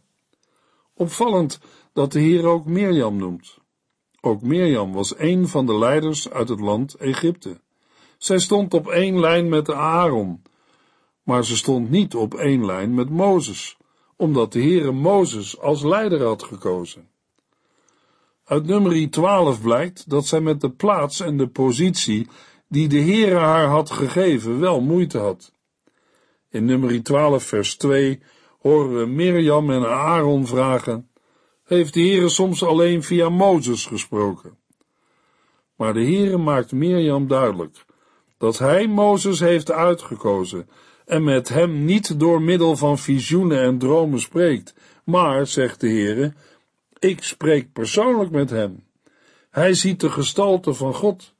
Opvallend 0.94 1.60
dat 1.92 2.12
de 2.12 2.20
Heer 2.20 2.46
ook 2.46 2.66
Mirjam 2.66 3.16
noemt. 3.16 3.58
Ook 4.20 4.42
Mirjam 4.42 4.92
was 4.92 5.18
een 5.18 5.48
van 5.48 5.66
de 5.66 5.78
leiders 5.78 6.30
uit 6.30 6.48
het 6.48 6.60
land 6.60 6.94
Egypte. 6.94 7.60
Zij 8.18 8.38
stond 8.38 8.74
op 8.74 8.88
één 8.88 9.20
lijn 9.20 9.48
met 9.48 9.70
Aaron, 9.70 10.42
maar 11.22 11.44
ze 11.44 11.56
stond 11.56 11.90
niet 11.90 12.14
op 12.14 12.34
één 12.34 12.66
lijn 12.66 12.94
met 12.94 13.10
Mozes, 13.10 13.76
omdat 14.16 14.52
de 14.52 14.60
Heere 14.60 14.92
Mozes 14.92 15.60
als 15.60 15.82
leider 15.82 16.22
had 16.22 16.42
gekozen. 16.42 17.08
Uit 18.44 18.66
nummer 18.66 19.10
12 19.10 19.62
blijkt 19.62 20.10
dat 20.10 20.26
zij 20.26 20.40
met 20.40 20.60
de 20.60 20.70
plaats 20.70 21.20
en 21.20 21.36
de 21.36 21.48
positie 21.48 22.28
die 22.68 22.88
de 22.88 23.00
Heere 23.00 23.34
haar 23.34 23.66
had 23.66 23.90
gegeven 23.90 24.60
wel 24.60 24.80
moeite 24.80 25.18
had. 25.18 25.52
In 26.50 26.64
nummer 26.64 27.02
12 27.02 27.44
vers 27.44 27.76
2 27.76 28.22
horen 28.60 28.98
we 28.98 29.06
Mirjam 29.06 29.70
en 29.70 29.88
Aaron 29.88 30.46
vragen, 30.46 31.08
heeft 31.64 31.94
de 31.94 32.00
Heere 32.00 32.28
soms 32.28 32.64
alleen 32.64 33.02
via 33.02 33.28
Mozes 33.28 33.86
gesproken? 33.86 34.58
Maar 35.76 35.94
de 35.94 36.04
Heere 36.04 36.38
maakt 36.38 36.72
Mirjam 36.72 37.28
duidelijk 37.28 37.84
dat 38.38 38.58
hij 38.58 38.86
Mozes 38.86 39.40
heeft 39.40 39.70
uitgekozen 39.70 40.68
en 41.04 41.24
met 41.24 41.48
hem 41.48 41.84
niet 41.84 42.20
door 42.20 42.42
middel 42.42 42.76
van 42.76 42.98
visioenen 42.98 43.62
en 43.62 43.78
dromen 43.78 44.20
spreekt, 44.20 44.74
maar, 45.04 45.46
zegt 45.46 45.80
de 45.80 45.88
Heere, 45.88 46.32
ik 47.04 47.22
spreek 47.22 47.72
persoonlijk 47.72 48.30
met 48.30 48.50
hem. 48.50 48.84
Hij 49.50 49.74
ziet 49.74 50.00
de 50.00 50.10
gestalte 50.10 50.74
van 50.74 50.94
God. 50.94 51.34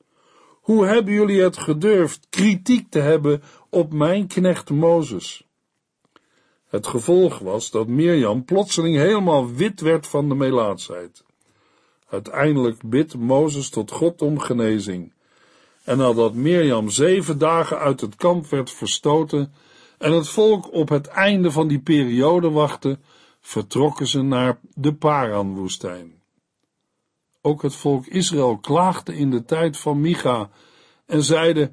Hoe 0.60 0.86
hebben 0.86 1.12
jullie 1.12 1.42
het 1.42 1.56
gedurfd 1.56 2.26
kritiek 2.30 2.90
te 2.90 2.98
hebben 2.98 3.42
op 3.70 3.92
mijn 3.92 4.26
knecht 4.26 4.70
Mozes? 4.70 5.46
Het 6.68 6.86
gevolg 6.86 7.38
was 7.38 7.70
dat 7.70 7.86
Mirjam 7.86 8.44
plotseling 8.44 8.96
helemaal 8.96 9.54
wit 9.54 9.80
werd 9.80 10.06
van 10.06 10.28
de 10.28 10.34
melaatsheid. 10.34 11.24
Uiteindelijk 12.08 12.88
bidt 12.88 13.16
Mozes 13.16 13.68
tot 13.68 13.90
God 13.90 14.22
om 14.22 14.38
genezing. 14.38 15.12
En 15.84 15.98
nadat 15.98 16.34
Mirjam 16.34 16.88
zeven 16.88 17.38
dagen 17.38 17.78
uit 17.78 18.00
het 18.00 18.16
kamp 18.16 18.46
werd 18.46 18.70
verstoten 18.70 19.54
en 19.98 20.12
het 20.12 20.28
volk 20.28 20.72
op 20.72 20.88
het 20.88 21.06
einde 21.06 21.50
van 21.50 21.68
die 21.68 21.80
periode 21.80 22.50
wachtte, 22.50 22.98
vertrokken 23.46 24.06
ze 24.06 24.22
naar 24.22 24.58
de 24.74 24.94
Paranwoestijn. 24.94 26.22
Ook 27.40 27.62
het 27.62 27.74
volk 27.74 28.06
Israël 28.06 28.58
klaagde 28.58 29.16
in 29.16 29.30
de 29.30 29.44
tijd 29.44 29.76
van 29.76 30.00
Micha 30.00 30.50
en 31.06 31.22
zeide, 31.22 31.72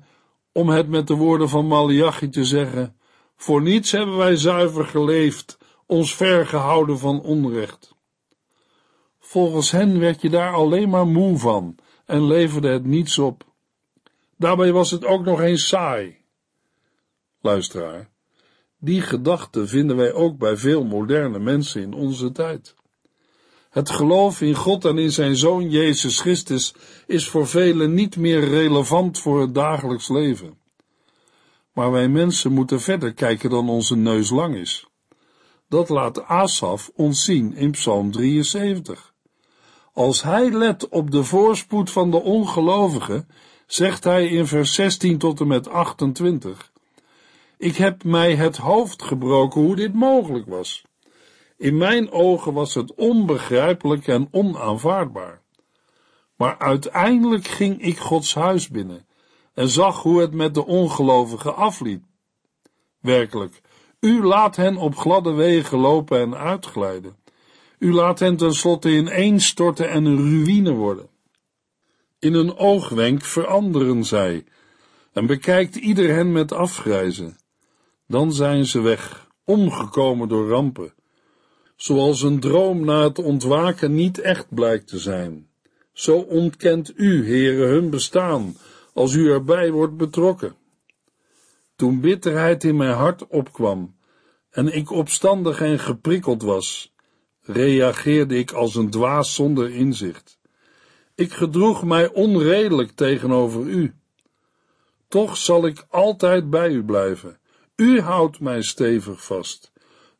om 0.52 0.70
het 0.70 0.88
met 0.88 1.08
de 1.08 1.14
woorden 1.14 1.50
van 1.50 1.68
Malachi 1.68 2.30
te 2.30 2.44
zeggen, 2.44 2.96
voor 3.36 3.62
niets 3.62 3.92
hebben 3.92 4.18
wij 4.18 4.36
zuiver 4.36 4.86
geleefd, 4.86 5.58
ons 5.86 6.16
vergehouden 6.16 7.00
van 7.00 7.22
onrecht. 7.22 7.96
Volgens 9.20 9.72
hen 9.72 10.00
werd 10.00 10.22
je 10.22 10.30
daar 10.30 10.54
alleen 10.54 10.90
maar 10.90 11.08
moe 11.08 11.38
van 11.38 11.76
en 12.06 12.26
leverde 12.26 12.70
het 12.70 12.86
niets 12.86 13.18
op. 13.18 13.44
Daarbij 14.38 14.72
was 14.72 14.92
het 14.92 15.06
ook 15.06 15.26
nog 15.26 15.42
eens 15.42 15.68
saai. 15.68 16.18
Luisteraar, 17.42 18.11
die 18.84 19.02
gedachte 19.02 19.68
vinden 19.68 19.96
wij 19.96 20.14
ook 20.14 20.38
bij 20.38 20.58
veel 20.58 20.84
moderne 20.84 21.40
mensen 21.40 21.82
in 21.82 21.94
onze 21.94 22.32
tijd. 22.32 22.76
Het 23.70 23.90
geloof 23.90 24.42
in 24.42 24.56
God 24.56 24.86
en 24.86 24.98
in 24.98 25.12
zijn 25.12 25.36
Zoon 25.36 25.70
Jezus 25.70 26.20
Christus 26.20 26.74
is 27.08 27.28
voor 27.28 27.48
velen 27.48 27.94
niet 27.94 28.18
meer 28.18 28.48
relevant 28.48 29.20
voor 29.20 29.42
het 29.42 29.56
dagelijks 29.56 30.10
leven. 30.10 30.58
Maar 31.74 31.92
wij 31.92 32.08
mensen 32.08 32.52
moeten 32.52 32.82
verder 32.82 33.14
kijken 33.14 33.50
dan 33.50 33.70
onze 33.70 33.96
neus 33.96 34.30
lang 34.30 34.56
is. 34.56 34.88
Dat 35.70 35.90
laat 35.90 36.24
Asaf 36.24 36.92
ons 36.96 37.24
zien 37.24 37.56
in 37.56 37.72
Psalm 37.72 38.12
73. 38.12 39.14
Als 39.94 40.24
hij 40.24 40.52
let 40.52 40.90
op 40.90 41.12
de 41.12 41.24
voorspoed 41.24 41.92
van 41.92 42.12
de 42.12 42.22
ongelovigen, 42.22 43.28
zegt 43.68 44.04
hij 44.04 44.28
in 44.28 44.48
vers 44.48 44.74
16 44.74 45.18
tot 45.18 45.40
en 45.40 45.48
met 45.48 45.70
28. 45.70 46.71
Ik 47.62 47.76
heb 47.76 48.04
mij 48.04 48.36
het 48.36 48.58
hoofd 48.58 49.04
gebroken 49.04 49.62
hoe 49.62 49.76
dit 49.76 49.94
mogelijk 49.94 50.46
was. 50.48 50.86
In 51.58 51.78
mijn 51.78 52.12
ogen 52.12 52.54
was 52.54 52.74
het 52.74 52.94
onbegrijpelijk 52.94 54.08
en 54.08 54.28
onaanvaardbaar. 54.32 55.42
Maar 56.36 56.58
uiteindelijk 56.58 57.48
ging 57.48 57.82
ik 57.82 57.98
Gods 57.98 58.34
huis 58.34 58.70
binnen 58.70 59.08
en 59.54 59.70
zag 59.70 60.02
hoe 60.02 60.22
het 60.22 60.34
met 60.34 60.54
de 60.54 60.66
ongelovigen 60.66 61.56
afliep. 61.56 62.04
Werkelijk, 63.00 63.62
u 64.00 64.24
laat 64.24 64.56
hen 64.56 64.78
op 64.78 64.96
gladde 64.96 65.32
wegen 65.32 65.78
lopen 65.78 66.20
en 66.20 66.38
uitglijden. 66.38 67.16
U 67.80 67.94
laat 67.94 68.20
hen 68.20 68.38
tenslotte 68.38 68.90
ineenstorten 68.90 69.90
en 69.90 70.06
een 70.06 70.18
ruïne 70.18 70.74
worden. 70.74 71.10
In 72.20 72.34
een 72.34 72.58
oogwenk 72.58 73.24
veranderen 73.24 74.04
zij 74.04 74.44
en 75.14 75.26
bekijkt 75.26 75.76
ieder 75.76 76.14
hen 76.14 76.32
met 76.32 76.54
afgrijzen. 76.54 77.40
Dan 78.12 78.34
zijn 78.34 78.66
ze 78.66 78.82
weg, 78.82 79.28
omgekomen 79.46 80.28
door 80.28 80.50
rampen, 80.50 80.94
zoals 81.76 82.22
een 82.22 82.40
droom 82.40 82.86
na 82.86 83.04
het 83.04 83.20
ontwaken 83.20 83.96
niet 83.96 84.20
echt 84.20 84.54
blijkt 84.54 84.88
te 84.88 85.00
zijn. 85.00 85.48
Zo 85.94 86.18
ontkent 86.18 86.94
u, 86.96 87.26
heren, 87.26 87.68
hun 87.68 87.90
bestaan, 87.90 88.56
als 88.94 89.14
u 89.14 89.32
erbij 89.32 89.72
wordt 89.72 89.98
betrokken. 89.98 90.56
Toen 91.76 92.02
bitterheid 92.02 92.64
in 92.64 92.76
mijn 92.76 92.94
hart 92.94 93.28
opkwam 93.28 93.96
en 94.50 94.76
ik 94.76 94.92
opstandig 94.92 95.62
en 95.62 95.80
geprikkeld 95.80 96.42
was, 96.42 96.94
reageerde 97.42 98.38
ik 98.38 98.52
als 98.52 98.76
een 98.76 98.90
dwaas 98.90 99.36
zonder 99.36 99.70
inzicht. 99.70 100.40
Ik 101.16 101.32
gedroeg 101.32 101.84
mij 101.84 102.14
onredelijk 102.14 102.92
tegenover 102.92 103.66
u. 103.66 103.96
Toch 105.08 105.38
zal 105.38 105.66
ik 105.66 105.86
altijd 105.90 106.50
bij 106.50 106.70
u 106.70 106.84
blijven. 106.84 107.40
U 107.76 108.00
houdt 108.00 108.40
mij 108.40 108.62
stevig 108.62 109.26
vast. 109.26 109.72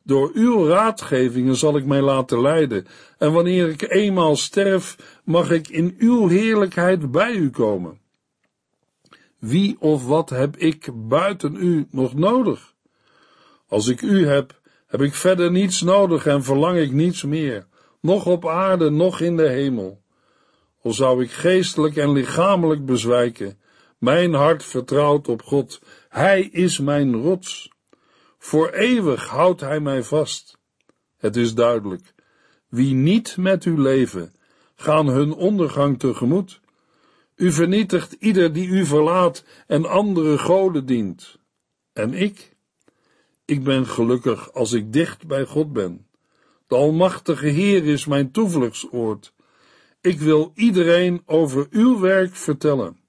Door 0.02 0.30
uw 0.34 0.66
raadgevingen 0.66 1.56
zal 1.56 1.76
ik 1.76 1.84
mij 1.84 2.00
laten 2.00 2.40
leiden, 2.40 2.86
en 3.18 3.32
wanneer 3.32 3.68
ik 3.68 3.90
eenmaal 3.90 4.36
sterf, 4.36 5.20
mag 5.24 5.50
ik 5.50 5.68
in 5.68 5.94
uw 5.98 6.28
heerlijkheid 6.28 7.10
bij 7.10 7.32
u 7.32 7.50
komen. 7.50 8.00
Wie 9.38 9.76
of 9.80 10.06
wat 10.06 10.30
heb 10.30 10.56
ik 10.56 10.90
buiten 10.94 11.56
u 11.56 11.86
nog 11.90 12.14
nodig? 12.14 12.74
Als 13.68 13.88
ik 13.88 14.02
u 14.02 14.26
heb, 14.26 14.60
heb 14.86 15.00
ik 15.00 15.14
verder 15.14 15.50
niets 15.50 15.80
nodig 15.80 16.26
en 16.26 16.44
verlang 16.44 16.78
ik 16.78 16.92
niets 16.92 17.22
meer, 17.22 17.66
nog 18.00 18.26
op 18.26 18.46
aarde, 18.46 18.90
nog 18.90 19.20
in 19.20 19.36
de 19.36 19.48
hemel. 19.48 20.02
Al 20.82 20.92
zou 20.92 21.22
ik 21.22 21.30
geestelijk 21.30 21.96
en 21.96 22.12
lichamelijk 22.12 22.86
bezwijken, 22.86 23.58
mijn 23.98 24.34
hart 24.34 24.64
vertrouwt 24.64 25.28
op 25.28 25.42
God. 25.42 25.80
Hij 26.12 26.42
is 26.42 26.78
mijn 26.78 27.14
rots. 27.14 27.70
Voor 28.38 28.70
eeuwig 28.70 29.26
houdt 29.26 29.60
hij 29.60 29.80
mij 29.80 30.02
vast. 30.02 30.58
Het 31.16 31.36
is 31.36 31.54
duidelijk. 31.54 32.14
Wie 32.68 32.94
niet 32.94 33.36
met 33.36 33.64
u 33.64 33.78
leven, 33.80 34.34
gaan 34.74 35.06
hun 35.06 35.32
ondergang 35.32 35.98
tegemoet. 35.98 36.60
U 37.36 37.52
vernietigt 37.52 38.12
ieder 38.12 38.52
die 38.52 38.68
u 38.68 38.86
verlaat 38.86 39.44
en 39.66 39.84
andere 39.84 40.38
goden 40.38 40.86
dient. 40.86 41.38
En 41.92 42.14
ik? 42.14 42.56
Ik 43.44 43.64
ben 43.64 43.86
gelukkig 43.86 44.52
als 44.52 44.72
ik 44.72 44.92
dicht 44.92 45.26
bij 45.26 45.44
God 45.44 45.72
ben. 45.72 46.06
De 46.66 46.74
Almachtige 46.74 47.46
Heer 47.46 47.84
is 47.84 48.06
mijn 48.06 48.30
toevluchtsoord. 48.30 49.34
Ik 50.00 50.20
wil 50.20 50.52
iedereen 50.54 51.22
over 51.26 51.66
uw 51.70 52.00
werk 52.00 52.36
vertellen. 52.36 53.01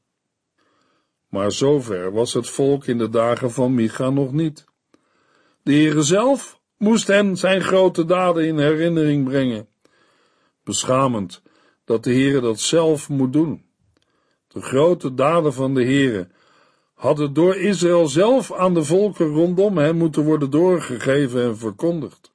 Maar 1.33 1.51
zover 1.51 2.11
was 2.11 2.33
het 2.33 2.49
volk 2.49 2.85
in 2.85 2.97
de 2.97 3.09
dagen 3.09 3.51
van 3.51 3.73
Micha 3.73 4.09
nog 4.09 4.31
niet. 4.31 4.65
De 5.63 5.71
Heere 5.71 6.01
zelf 6.01 6.59
moest 6.77 7.07
hen 7.07 7.37
zijn 7.37 7.61
grote 7.61 8.05
daden 8.05 8.45
in 8.45 8.57
herinnering 8.57 9.25
brengen. 9.25 9.67
Beschamend 10.63 11.41
dat 11.85 12.03
de 12.03 12.11
Heere 12.11 12.39
dat 12.41 12.59
zelf 12.59 13.09
moet 13.09 13.33
doen. 13.33 13.65
De 14.47 14.61
grote 14.61 15.13
daden 15.13 15.53
van 15.53 15.73
de 15.73 15.83
Heere 15.83 16.27
hadden 16.93 17.33
door 17.33 17.55
Israël 17.55 18.07
zelf 18.07 18.53
aan 18.53 18.73
de 18.73 18.83
volken 18.83 19.27
rondom 19.27 19.77
hem 19.77 19.95
moeten 19.95 20.23
worden 20.23 20.49
doorgegeven 20.49 21.43
en 21.43 21.57
verkondigd. 21.57 22.31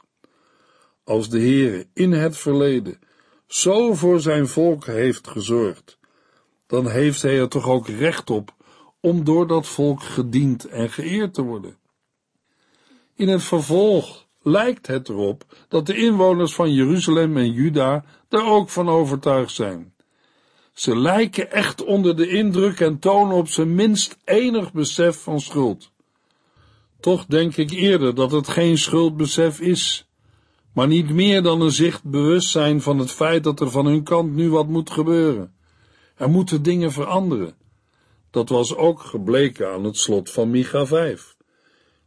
Als 1.04 1.28
de 1.28 1.38
Heere 1.40 1.86
in 1.92 2.12
het 2.12 2.36
verleden 2.36 2.98
zo 3.46 3.94
voor 3.94 4.20
zijn 4.20 4.48
volk 4.48 4.86
heeft 4.86 5.28
gezorgd, 5.28 5.98
dan 6.66 6.88
heeft 6.88 7.22
hij 7.22 7.38
er 7.38 7.48
toch 7.48 7.68
ook 7.68 7.88
recht 7.88 8.30
op 8.30 8.56
om 9.00 9.24
door 9.24 9.46
dat 9.46 9.66
volk 9.66 10.02
gediend 10.02 10.64
en 10.64 10.90
geëerd 10.90 11.34
te 11.34 11.42
worden. 11.42 11.76
In 13.14 13.28
het 13.28 13.42
vervolg 13.42 14.26
lijkt 14.42 14.86
het 14.86 15.08
erop 15.08 15.44
dat 15.68 15.86
de 15.86 15.96
inwoners 15.96 16.54
van 16.54 16.72
Jeruzalem 16.74 17.36
en 17.36 17.52
Juda 17.52 18.04
er 18.28 18.44
ook 18.44 18.68
van 18.68 18.88
overtuigd 18.88 19.52
zijn. 19.52 19.94
Ze 20.72 20.96
lijken 20.96 21.52
echt 21.52 21.84
onder 21.84 22.16
de 22.16 22.28
indruk 22.28 22.80
en 22.80 22.98
tonen 22.98 23.36
op 23.36 23.48
zijn 23.48 23.74
minst 23.74 24.16
enig 24.24 24.72
besef 24.72 25.22
van 25.22 25.40
schuld. 25.40 25.90
Toch 27.00 27.26
denk 27.26 27.56
ik 27.56 27.70
eerder 27.70 28.14
dat 28.14 28.30
het 28.30 28.48
geen 28.48 28.78
schuldbesef 28.78 29.60
is, 29.60 30.08
maar 30.72 30.86
niet 30.86 31.10
meer 31.10 31.42
dan 31.42 31.60
een 31.60 31.72
zicht 31.72 32.04
bewustzijn 32.04 32.82
van 32.82 32.98
het 32.98 33.10
feit 33.10 33.44
dat 33.44 33.60
er 33.60 33.70
van 33.70 33.86
hun 33.86 34.02
kant 34.02 34.34
nu 34.34 34.50
wat 34.50 34.68
moet 34.68 34.90
gebeuren. 34.90 35.54
Er 36.16 36.30
moeten 36.30 36.62
dingen 36.62 36.92
veranderen. 36.92 37.54
Dat 38.30 38.48
was 38.48 38.76
ook 38.76 39.00
gebleken 39.00 39.72
aan 39.72 39.84
het 39.84 39.96
slot 39.96 40.30
van 40.30 40.50
Micha 40.50 40.86
5. 40.86 41.36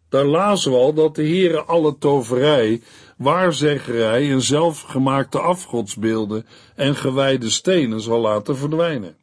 Daar 0.09 0.25
lazen 0.25 0.71
we 0.71 0.77
al 0.77 0.93
dat 0.93 1.15
de 1.15 1.23
Heere 1.23 1.61
alle 1.61 1.97
toverij, 1.97 2.81
waarzeggerij 3.17 4.31
en 4.31 4.41
zelfgemaakte 4.41 5.39
afgodsbeelden 5.39 6.45
en 6.75 6.95
gewijde 6.95 7.49
stenen 7.49 8.01
zal 8.01 8.19
laten 8.19 8.57
verdwijnen. 8.57 9.17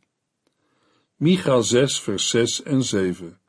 Micha 1.16 1.60
6 1.60 2.00
vers 2.00 2.28
6 2.28 2.62
en 2.62 2.82
7 2.82 3.40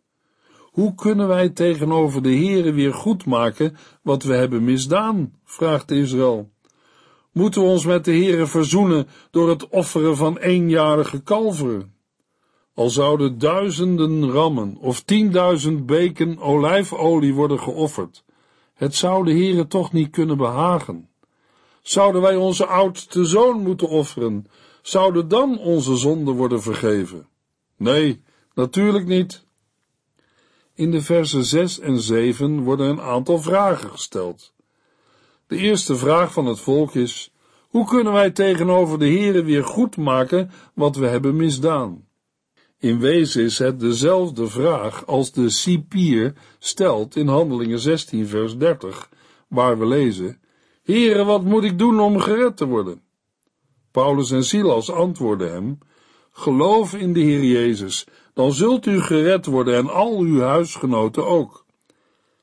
Hoe 0.61 0.95
kunnen 0.95 1.27
wij 1.27 1.49
tegenover 1.49 2.21
de 2.21 2.35
Heere 2.35 2.71
weer 2.71 2.93
goed 2.93 3.25
maken 3.25 3.77
wat 4.03 4.23
we 4.23 4.33
hebben 4.33 4.63
misdaan? 4.63 5.33
vraagt 5.45 5.91
Israël. 5.91 6.51
Moeten 7.31 7.61
we 7.61 7.67
ons 7.67 7.85
met 7.85 8.05
de 8.05 8.11
Heere 8.11 8.47
verzoenen 8.47 9.07
door 9.31 9.49
het 9.49 9.67
offeren 9.67 10.17
van 10.17 10.37
eenjarige 10.37 11.21
kalveren? 11.21 11.98
Al 12.79 12.89
zouden 12.89 13.37
duizenden 13.39 14.31
rammen 14.31 14.77
of 14.77 15.01
tienduizend 15.01 15.85
beken 15.85 16.37
olijfolie 16.37 17.33
worden 17.33 17.59
geofferd, 17.59 18.23
het 18.73 18.95
zou 18.95 19.25
de 19.25 19.31
Heere 19.31 19.67
toch 19.67 19.93
niet 19.93 20.09
kunnen 20.09 20.37
behagen. 20.37 21.09
Zouden 21.81 22.21
wij 22.21 22.35
onze 22.35 22.65
oudste 22.65 23.25
zoon 23.25 23.61
moeten 23.61 23.87
offeren, 23.87 24.47
zouden 24.81 25.27
dan 25.27 25.59
onze 25.59 25.95
zonden 25.95 26.33
worden 26.33 26.61
vergeven? 26.61 27.27
Nee, 27.77 28.21
natuurlijk 28.53 29.05
niet. 29.05 29.45
In 30.73 30.91
de 30.91 31.01
versen 31.01 31.43
6 31.43 31.79
en 31.79 31.99
7 31.99 32.63
worden 32.63 32.89
een 32.89 33.01
aantal 33.01 33.41
vragen 33.41 33.89
gesteld. 33.89 34.53
De 35.47 35.57
eerste 35.57 35.95
vraag 35.95 36.33
van 36.33 36.45
het 36.45 36.59
volk 36.59 36.95
is: 36.95 37.33
hoe 37.69 37.85
kunnen 37.85 38.13
wij 38.13 38.31
tegenover 38.31 38.99
de 38.99 39.07
Heere 39.07 39.43
weer 39.43 39.63
goed 39.63 39.97
maken 39.97 40.51
wat 40.73 40.95
we 40.95 41.07
hebben 41.07 41.35
misdaan? 41.35 42.07
In 42.79 42.99
wezen 42.99 43.43
is 43.43 43.57
het 43.57 43.79
dezelfde 43.79 44.47
vraag 44.47 45.05
als 45.05 45.31
de 45.31 45.49
cipier 45.49 46.33
stelt 46.59 47.15
in 47.15 47.27
Handelingen 47.27 47.79
16 47.79 48.27
vers 48.27 48.57
30, 48.57 49.09
waar 49.47 49.79
we 49.79 49.85
lezen, 49.85 50.41
Heere, 50.83 51.23
wat 51.23 51.43
moet 51.43 51.63
ik 51.63 51.77
doen 51.77 51.99
om 51.99 52.19
gered 52.19 52.57
te 52.57 52.65
worden? 52.65 53.01
Paulus 53.91 54.31
en 54.31 54.43
Silas 54.43 54.91
antwoorden 54.91 55.51
hem, 55.51 55.77
geloof 56.31 56.93
in 56.93 57.13
de 57.13 57.19
Heer 57.19 57.43
Jezus, 57.43 58.05
dan 58.33 58.53
zult 58.53 58.85
u 58.85 59.01
gered 59.01 59.45
worden 59.45 59.75
en 59.75 59.89
al 59.89 60.19
uw 60.19 60.39
huisgenoten 60.39 61.27
ook. 61.27 61.65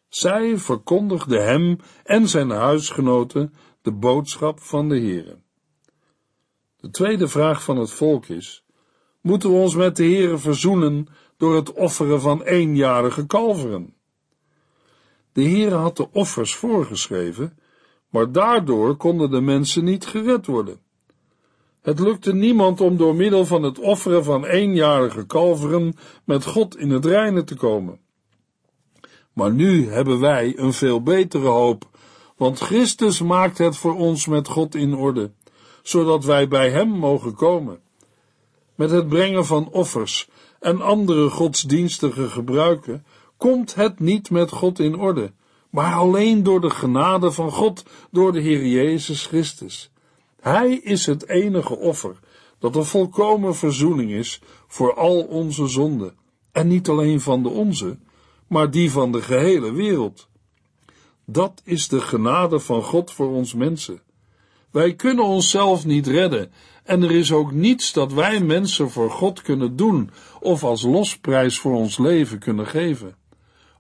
Zij 0.09 0.59
verkondigden 0.59 1.47
hem 1.47 1.79
en 2.05 2.29
zijn 2.29 2.51
huisgenoten 2.51 3.55
de 3.83 3.93
boodschap 3.93 4.61
van 4.61 4.89
de 4.89 4.99
Heere. 4.99 5.39
De 6.77 6.91
tweede 6.91 7.29
vraag 7.29 7.63
van 7.63 7.77
het 7.77 7.91
volk 7.91 8.27
is, 8.27 8.66
moeten 9.27 9.51
we 9.51 9.57
ons 9.57 9.75
met 9.75 9.97
de 9.97 10.03
Heere 10.03 10.39
verzoenen 10.39 11.09
door 11.37 11.55
het 11.55 11.73
offeren 11.73 12.21
van 12.21 12.43
eenjarige 12.43 13.27
kalveren. 13.27 13.95
De 15.33 15.43
Heere 15.43 15.75
had 15.75 15.97
de 15.97 16.09
offers 16.13 16.55
voorgeschreven, 16.55 17.59
maar 18.11 18.33
daardoor 18.33 18.97
konden 18.97 19.31
de 19.31 19.41
mensen 19.41 19.85
niet 19.85 20.07
gered 20.07 20.47
worden. 20.47 20.79
Het 21.83 22.01
lukte 22.01 22.35
niemand 22.35 22.81
om 22.81 22.97
door 22.97 23.15
middel 23.15 23.45
van 23.47 23.63
het 23.63 23.79
offeren 23.79 24.25
van 24.25 24.45
eenjarige 24.45 25.27
kalveren 25.27 25.95
met 26.25 26.45
God 26.45 26.77
in 26.77 26.91
het 26.91 27.05
reine 27.05 27.45
te 27.45 27.57
komen. 27.57 27.99
Maar 29.33 29.53
nu 29.53 29.89
hebben 29.89 30.21
wij 30.21 30.59
een 30.59 30.73
veel 30.73 31.03
betere 31.03 31.49
hoop, 31.49 31.89
want 32.37 32.59
Christus 32.59 33.23
maakt 33.23 33.59
het 33.59 33.77
voor 33.77 33.97
ons 33.97 34.27
met 34.27 34.49
God 34.49 34.75
in 34.75 34.95
orde, 34.95 35.33
zodat 35.83 36.25
wij 36.25 36.49
bij 36.49 36.71
Hem 36.71 36.89
mogen 36.89 37.35
komen 37.35 37.85
met 38.77 38.91
het 38.91 39.09
brengen 39.09 39.47
van 39.47 39.69
offers 39.69 40.29
en 40.61 40.81
andere 40.81 41.31
godsdienstige 41.31 42.29
gebruiken, 42.29 43.05
komt 43.37 43.75
het 43.75 44.01
niet 44.01 44.31
met 44.31 44.51
God 44.51 44.79
in 44.79 44.99
orde, 44.99 45.33
maar 45.71 45.95
alleen 45.95 46.43
door 46.43 46.61
de 46.61 46.71
genade 46.71 47.33
van 47.33 47.51
God, 47.51 47.85
door 48.11 48.33
de 48.33 48.41
Heer 48.41 48.67
Jezus 48.67 49.27
Christus. 49.27 49.91
Hij 50.41 50.75
is 50.75 51.07
het 51.07 51.29
enige 51.29 51.77
offer 51.77 52.19
dat 52.59 52.77
een 52.77 52.85
volkomen 52.85 53.55
verzoening 53.55 54.11
is 54.11 54.41
voor 54.67 54.95
al 54.95 55.23
onze 55.23 55.67
zonden, 55.67 56.15
en 56.53 56.69
niet 56.69 56.89
alleen 56.89 57.21
van 57.21 57.43
de 57.43 57.49
onze, 57.49 57.99
maar 58.47 58.71
die 58.71 58.91
van 58.91 59.13
de 59.13 59.23
gehele 59.23 59.73
wereld. 59.73 60.29
Dat 61.25 61.63
is 61.65 61.89
de 61.89 62.01
genade 62.01 62.61
van 62.61 62.83
God 62.83 63.11
voor 63.11 63.31
ons 63.31 63.55
mensen. 63.55 64.01
Wij 64.71 64.95
kunnen 64.95 65.25
onszelf 65.25 65.85
niet 65.85 66.07
redden 66.07 66.53
en 66.87 67.03
er 67.03 67.11
is 67.11 67.33
ook 67.33 67.53
niets 67.53 67.93
dat 67.93 68.13
wij 68.13 68.41
mensen 68.41 68.91
voor 68.91 69.11
God 69.11 69.43
kunnen 69.43 69.77
doen 69.77 70.11
of 70.41 70.65
als 70.65 70.83
losprijs 70.83 71.59
voor 71.59 71.75
ons 71.75 71.99
leven 71.99 72.39
kunnen 72.39 72.67
geven. 72.67 73.17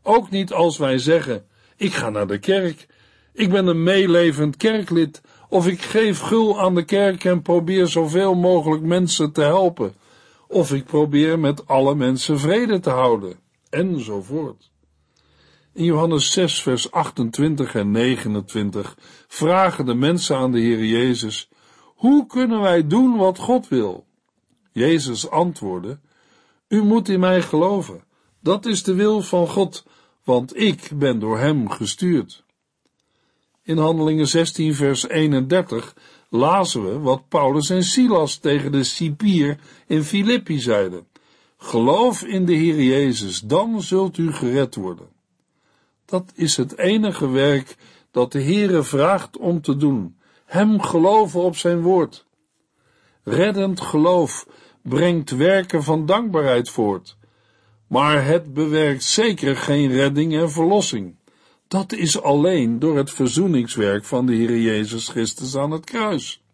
Ook 0.03 0.31
niet 0.31 0.53
als 0.53 0.79
wij 0.79 0.99
zeggen: 0.99 1.45
Ik 1.77 1.92
ga 1.92 2.11
naar 2.11 2.27
de 2.27 2.38
kerk, 2.38 2.87
ik 3.33 3.51
ben 3.51 3.66
een 3.66 3.83
meelevend 3.83 4.57
kerklid, 4.57 5.21
of 5.49 5.66
ik 5.66 5.81
geef 5.81 6.21
gul 6.21 6.61
aan 6.61 6.75
de 6.75 6.85
kerk 6.85 7.25
en 7.25 7.42
probeer 7.42 7.87
zoveel 7.87 8.35
mogelijk 8.35 8.83
mensen 8.83 9.33
te 9.33 9.42
helpen, 9.42 9.95
of 10.49 10.73
ik 10.73 10.85
probeer 10.85 11.38
met 11.38 11.66
alle 11.66 11.95
mensen 11.95 12.38
vrede 12.38 12.81
te 12.81 12.90
houden, 12.90 13.37
enzovoort. 13.71 14.71
In 15.73 15.85
Johannes 15.85 16.33
6, 16.33 16.62
vers 16.62 16.90
28 16.90 17.75
en 17.75 17.90
29 17.90 18.97
vragen 19.29 19.87
de 19.87 19.95
mensen 19.95 20.37
aan 20.37 20.53
de 20.53 20.61
Heer 20.61 20.85
Jezus: 20.85 21.49
Hoe 21.97 22.27
kunnen 22.27 22.61
wij 22.61 22.87
doen 22.87 23.17
wat 23.17 23.39
God 23.39 23.69
wil? 23.69 24.07
Jezus 24.73 25.31
antwoordde: 25.31 25.99
U 26.69 26.83
moet 26.83 27.09
in 27.09 27.21
mij 27.21 27.43
geloven. 27.43 28.05
Dat 28.41 28.67
is 28.67 28.83
de 28.83 28.95
wil 28.95 29.21
van 29.21 29.49
God, 29.49 29.85
want 30.25 30.57
ik 30.61 30.91
ben 30.95 31.19
door 31.19 31.39
Hem 31.39 31.71
gestuurd. 31.71 32.45
In 33.63 33.79
Handelingen 33.79 34.29
16, 34.29 34.75
vers 34.75 35.09
31 35.09 35.97
lazen 36.29 36.85
we 36.85 36.99
wat 36.99 37.29
Paulus 37.29 37.71
en 37.71 37.85
Silas 37.85 38.37
tegen 38.37 38.73
de 38.73 38.85
cipier 38.85 39.59
in 39.87 40.03
Filippi 40.03 40.59
zeiden. 40.59 41.07
Geloof 41.57 42.23
in 42.23 42.45
de 42.45 42.55
Heer 42.55 42.83
Jezus, 42.83 43.41
dan 43.41 43.83
zult 43.83 44.19
u 44.19 44.33
gered 44.33 44.75
worden. 44.75 45.09
Dat 46.05 46.33
is 46.35 46.57
het 46.57 46.79
enige 46.79 47.29
werk 47.29 47.77
dat 48.11 48.33
de 48.33 48.43
Heere 48.43 48.83
vraagt 48.83 49.37
om 49.37 49.61
te 49.61 49.77
doen. 49.77 50.15
Hem 50.47 50.81
geloven 50.81 51.41
op 51.41 51.57
zijn 51.57 51.83
woord. 51.83 52.27
Reddend 53.23 53.81
geloof 53.81 54.47
brengt 54.83 55.31
werken 55.31 55.83
van 55.83 56.07
dankbaarheid 56.07 56.71
voort, 56.71 57.17
maar 57.87 58.25
het 58.25 58.55
bewerkt 58.55 59.05
zeker 59.05 59.57
geen 59.57 59.91
redding 59.91 60.35
en 60.35 60.51
verlossing. 60.51 61.17
Dat 61.69 61.93
is 61.93 62.23
alleen 62.23 62.79
door 62.79 62.97
het 62.97 63.11
verzoeningswerk 63.11 64.05
van 64.05 64.27
de 64.27 64.35
Heer 64.35 64.59
Jezus 64.59 65.09
Christus 65.09 65.57
aan 65.57 65.71
het 65.71 65.85
kruis. 65.85 66.45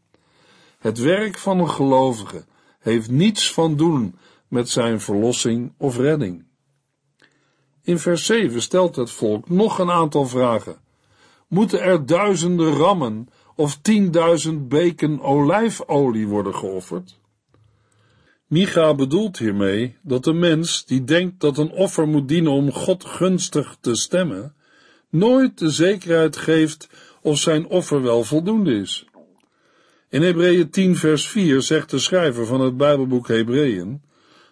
Het 0.79 0.99
werk 0.99 1.39
van 1.39 1.59
een 1.59 1.71
gelovige 1.71 2.45
heeft 2.79 3.11
niets 3.11 3.53
van 3.53 3.77
doen 3.77 4.19
met 4.49 4.69
zijn 4.69 5.01
verlossing 5.01 5.73
of 5.77 5.97
redding. 5.97 6.45
In 7.83 7.99
vers 7.99 8.27
7 8.27 8.63
stelt 8.63 8.97
het 8.97 9.11
volk 9.11 9.49
nog 9.49 9.79
een 9.79 9.91
aantal 9.91 10.27
vragen. 10.27 10.77
Moeten 11.49 11.81
er 11.81 12.07
duizenden 12.07 12.73
rammen 12.73 13.29
of 13.57 13.79
tienduizend 13.83 14.69
beken 14.69 15.21
olijfolie 15.21 16.27
worden 16.27 16.55
geofferd? 16.55 17.21
Micha 18.47 18.95
bedoelt 18.95 19.39
hiermee 19.39 19.97
dat 20.03 20.25
de 20.25 20.33
mens 20.33 20.85
die 20.85 21.05
denkt 21.05 21.41
dat 21.41 21.59
een 21.59 21.71
offer 21.71 22.09
moet 22.09 22.29
dienen 22.29 22.53
om 22.53 22.73
God 22.73 23.05
gunstig 23.05 23.77
te 23.81 23.95
stemmen, 23.95 24.55
nooit 25.11 25.59
de 25.59 25.71
zekerheid 25.71 26.37
geeft 26.37 26.89
of 27.23 27.39
zijn 27.39 27.67
offer 27.67 28.03
wel 28.03 28.25
voldoende 28.25 28.75
is. 28.75 29.07
In 30.09 30.23
Hebreeën 30.23 30.71
10 30.71 30.97
vers 30.97 31.29
4 31.29 31.63
zegt 31.63 31.91
de 31.91 31.99
schrijver 31.99 32.47
van 32.47 32.61
het 32.61 32.77
Bijbelboek 32.77 33.29
Hebreeën, 33.29 34.03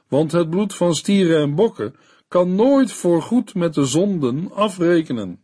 want 0.08 0.32
het 0.32 0.50
bloed 0.50 0.74
van 0.74 0.94
stieren 0.94 1.42
en 1.42 1.54
bokken 1.54 1.94
kan 2.28 2.54
nooit 2.54 2.92
voorgoed 2.92 3.54
met 3.54 3.74
de 3.74 3.84
zonden 3.84 4.52
afrekenen. 4.52 5.40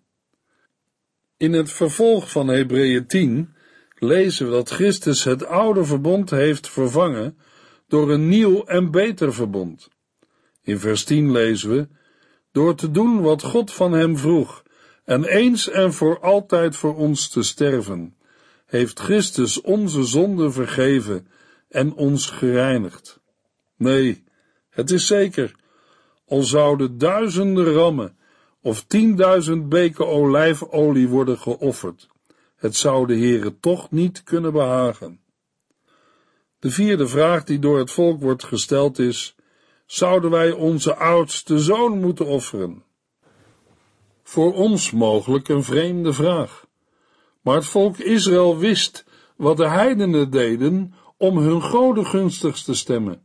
In 1.39 1.53
het 1.53 1.73
vervolg 1.73 2.31
van 2.31 2.49
Hebreeën 2.49 3.07
10 3.07 3.55
lezen 3.95 4.47
we 4.47 4.53
dat 4.53 4.71
Christus 4.71 5.25
het 5.25 5.45
oude 5.45 5.85
verbond 5.85 6.31
heeft 6.31 6.69
vervangen 6.69 7.39
door 7.89 8.11
een 8.11 8.29
nieuw 8.29 8.65
en 8.65 8.91
beter 8.91 9.35
verbond. 9.35 9.89
In 10.63 10.79
vers 10.79 11.05
10 11.05 11.33
lezen 11.33 11.71
we, 11.71 11.89
door 12.53 12.75
te 12.75 12.91
doen 12.91 13.21
wat 13.21 13.43
God 13.43 13.73
van 13.73 13.93
hem 13.93 14.17
vroeg, 14.17 14.63
en 15.05 15.25
eens 15.25 15.69
en 15.71 15.93
voor 15.93 16.21
altijd 16.21 16.77
voor 16.77 16.97
ons 16.97 17.29
te 17.29 17.43
sterven, 17.43 18.17
heeft 18.67 18.99
Christus 18.99 19.61
onze 19.61 20.05
zonde 20.05 20.51
vergeven 20.51 21.29
en 21.69 21.95
ons 21.95 22.31
gereinigd. 22.31 23.21
Nee, 23.77 24.25
het 24.71 24.91
is 24.91 25.07
zeker, 25.07 25.55
al 26.27 26.43
zouden 26.43 26.99
duizenden 26.99 27.73
rammen 27.73 28.17
of 28.67 28.85
tienduizend 28.85 29.69
beken 29.69 30.07
olijfolie 30.07 31.09
worden 31.09 31.39
geofferd, 31.39 32.09
het 32.57 32.77
zou 32.77 33.07
de 33.07 33.17
Heere 33.17 33.59
toch 33.61 33.91
niet 33.91 34.23
kunnen 34.23 34.53
behagen. 34.53 35.21
De 36.59 36.71
vierde 36.71 37.09
vraag 37.09 37.45
die 37.45 37.59
door 37.59 37.79
het 37.79 37.91
volk 37.91 38.21
wordt 38.21 38.45
gesteld 38.45 38.99
is: 38.99 39.37
zouden 39.85 40.31
wij 40.31 40.53
onze 40.53 40.97
oudste 40.97 41.59
zoon 41.59 42.01
moeten 42.01 42.27
offeren? 42.27 42.85
Voor 44.23 44.55
ons 44.55 44.91
mogelijk 44.91 45.49
een 45.49 45.65
vreemde 45.65 46.13
vraag. 46.13 46.67
Maar 47.41 47.55
het 47.55 47.67
volk 47.67 47.99
Israël 47.99 48.59
wist 48.59 49.05
wat 49.37 49.57
de 49.57 49.69
heidenen 49.69 50.31
deden 50.31 50.95
om 51.17 51.39
hun 51.39 51.63
goden 51.63 52.07
gunstig 52.07 52.63
te 52.63 52.75
stemmen. 52.75 53.23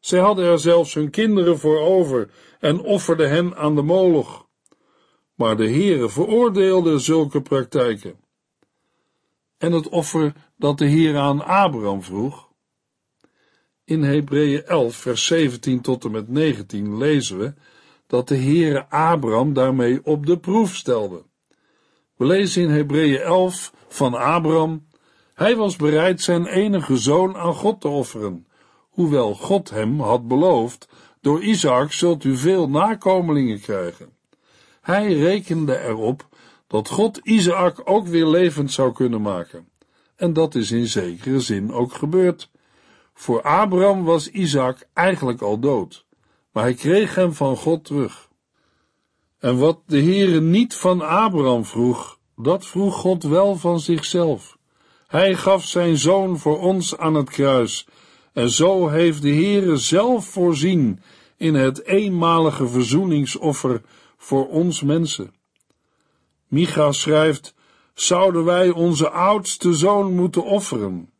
Zij 0.00 0.20
hadden 0.20 0.44
er 0.44 0.58
zelfs 0.58 0.94
hun 0.94 1.10
kinderen 1.10 1.58
voor 1.58 1.80
over 1.80 2.30
en 2.58 2.80
offerden 2.80 3.30
hen 3.30 3.56
aan 3.56 3.74
de 3.74 3.82
moloch. 3.82 4.46
Maar 5.34 5.56
de 5.56 5.70
Heere 5.70 6.08
veroordeelde 6.08 6.98
zulke 6.98 7.42
praktijken. 7.42 8.20
En 9.58 9.72
het 9.72 9.88
offer 9.88 10.32
dat 10.56 10.78
de 10.78 10.86
Heer 10.86 11.16
aan 11.16 11.44
Abraham 11.44 12.02
vroeg. 12.02 12.48
In 13.84 14.02
Hebreeën 14.02 14.64
11, 14.64 14.96
vers 14.96 15.26
17 15.26 15.80
tot 15.80 16.04
en 16.04 16.10
met 16.10 16.28
19 16.28 16.96
lezen 16.96 17.38
we 17.38 17.54
dat 18.06 18.28
de 18.28 18.36
Heere 18.36 18.88
Abraham 18.88 19.52
daarmee 19.52 20.04
op 20.04 20.26
de 20.26 20.38
proef 20.38 20.74
stelde. 20.74 21.22
We 22.16 22.24
lezen 22.24 22.62
in 22.62 22.70
Hebreeën 22.70 23.20
11 23.20 23.72
van 23.88 24.14
Abraham, 24.14 24.86
hij 25.34 25.56
was 25.56 25.76
bereid 25.76 26.20
zijn 26.20 26.46
enige 26.46 26.96
zoon 26.96 27.36
aan 27.36 27.54
God 27.54 27.80
te 27.80 27.88
offeren, 27.88 28.46
hoewel 28.88 29.34
God 29.34 29.70
hem 29.70 30.00
had 30.00 30.28
beloofd, 30.28 30.88
door 31.20 31.42
Isaac 31.42 31.92
zult 31.92 32.24
u 32.24 32.36
veel 32.36 32.68
nakomelingen 32.68 33.60
krijgen. 33.60 34.16
Hij 34.80 35.12
rekende 35.12 35.78
erop 35.78 36.26
dat 36.66 36.88
God 36.88 37.16
Isaac 37.22 37.80
ook 37.84 38.06
weer 38.06 38.26
levend 38.26 38.72
zou 38.72 38.92
kunnen 38.92 39.22
maken. 39.22 39.68
En 40.16 40.32
dat 40.32 40.54
is 40.54 40.70
in 40.70 40.86
zekere 40.86 41.40
zin 41.40 41.72
ook 41.72 41.92
gebeurd. 41.92 42.50
Voor 43.14 43.42
Abraham 43.42 44.04
was 44.04 44.28
Isaac 44.28 44.88
eigenlijk 44.92 45.42
al 45.42 45.58
dood, 45.58 46.04
maar 46.52 46.62
hij 46.62 46.74
kreeg 46.74 47.14
hem 47.14 47.32
van 47.32 47.56
God 47.56 47.84
terug. 47.84 48.28
En 49.38 49.58
wat 49.58 49.80
de 49.86 50.02
Heere 50.02 50.40
niet 50.40 50.74
van 50.74 51.00
Abraham 51.00 51.64
vroeg, 51.64 52.18
dat 52.36 52.66
vroeg 52.66 52.94
God 52.94 53.22
wel 53.22 53.56
van 53.56 53.80
zichzelf. 53.80 54.58
Hij 55.06 55.34
gaf 55.34 55.64
zijn 55.64 55.96
zoon 55.96 56.38
voor 56.38 56.60
ons 56.60 56.96
aan 56.96 57.14
het 57.14 57.30
kruis, 57.30 57.86
en 58.32 58.50
zo 58.50 58.88
heeft 58.88 59.22
de 59.22 59.32
Heere 59.32 59.76
zelf 59.76 60.26
voorzien 60.26 61.00
in 61.36 61.54
het 61.54 61.84
eenmalige 61.84 62.68
verzoeningsoffer 62.68 63.82
voor 64.16 64.48
ons 64.48 64.82
mensen. 64.82 65.34
Micha 66.48 66.92
schrijft, 66.92 67.54
zouden 67.94 68.44
wij 68.44 68.70
onze 68.70 69.10
oudste 69.10 69.74
zoon 69.74 70.14
moeten 70.14 70.44
offeren? 70.44 71.10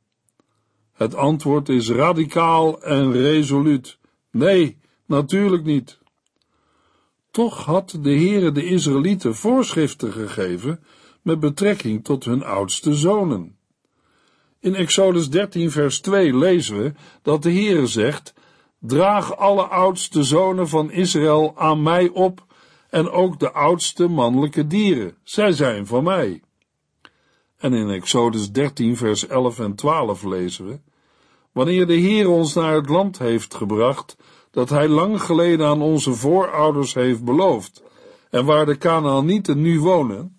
Het 0.93 1.15
antwoord 1.15 1.69
is 1.69 1.91
radicaal 1.91 2.83
en 2.83 3.13
resoluut. 3.13 3.99
Nee, 4.31 4.79
natuurlijk 5.07 5.65
niet. 5.65 5.99
Toch 7.31 7.65
had 7.65 7.99
de 8.01 8.11
Heere 8.11 8.53
de 8.53 8.65
Israëlieten 8.65 9.35
voorschriften 9.35 10.13
gegeven 10.13 10.85
met 11.23 11.41
betrekking 11.41 12.05
tot 12.05 12.25
hun 12.25 12.45
oudste 12.45 12.95
zonen. 12.95 13.58
In 14.61 14.75
Exodus 14.75 15.31
13 15.31 15.71
vers 15.71 16.01
2 16.01 16.37
lezen 16.37 16.83
we 16.83 16.93
dat 17.23 17.43
de 17.43 17.53
Heere 17.53 17.87
zegt, 17.87 18.35
draag 18.79 19.37
alle 19.37 19.63
oudste 19.63 20.23
zonen 20.23 20.69
van 20.69 20.91
Israël 20.91 21.53
aan 21.57 21.83
mij 21.83 22.09
op 22.09 22.47
en 22.91 23.11
ook 23.11 23.39
de 23.39 23.53
oudste 23.53 24.09
mannelijke 24.09 24.67
dieren, 24.67 25.17
zij 25.23 25.53
zijn 25.53 25.87
van 25.87 26.05
mij. 26.05 26.43
En 27.57 27.73
in 27.73 27.91
Exodus 27.91 28.53
13 28.53 28.97
vers 28.97 29.27
11 29.27 29.59
en 29.59 29.75
12 29.75 30.23
lezen 30.23 30.67
we, 30.67 30.81
wanneer 31.53 31.87
de 31.87 31.95
Heer 31.95 32.29
ons 32.29 32.55
naar 32.55 32.75
het 32.75 32.89
land 32.89 33.19
heeft 33.19 33.55
gebracht, 33.55 34.17
dat 34.51 34.69
hij 34.69 34.89
lang 34.89 35.23
geleden 35.23 35.67
aan 35.67 35.83
onze 35.83 36.15
voorouders 36.15 36.95
heeft 36.95 37.25
beloofd, 37.25 37.83
en 38.31 38.45
waar 38.45 38.67
de 38.67 38.79
Canaanieten 38.79 39.61
nu 39.61 39.81
wonen, 39.81 40.38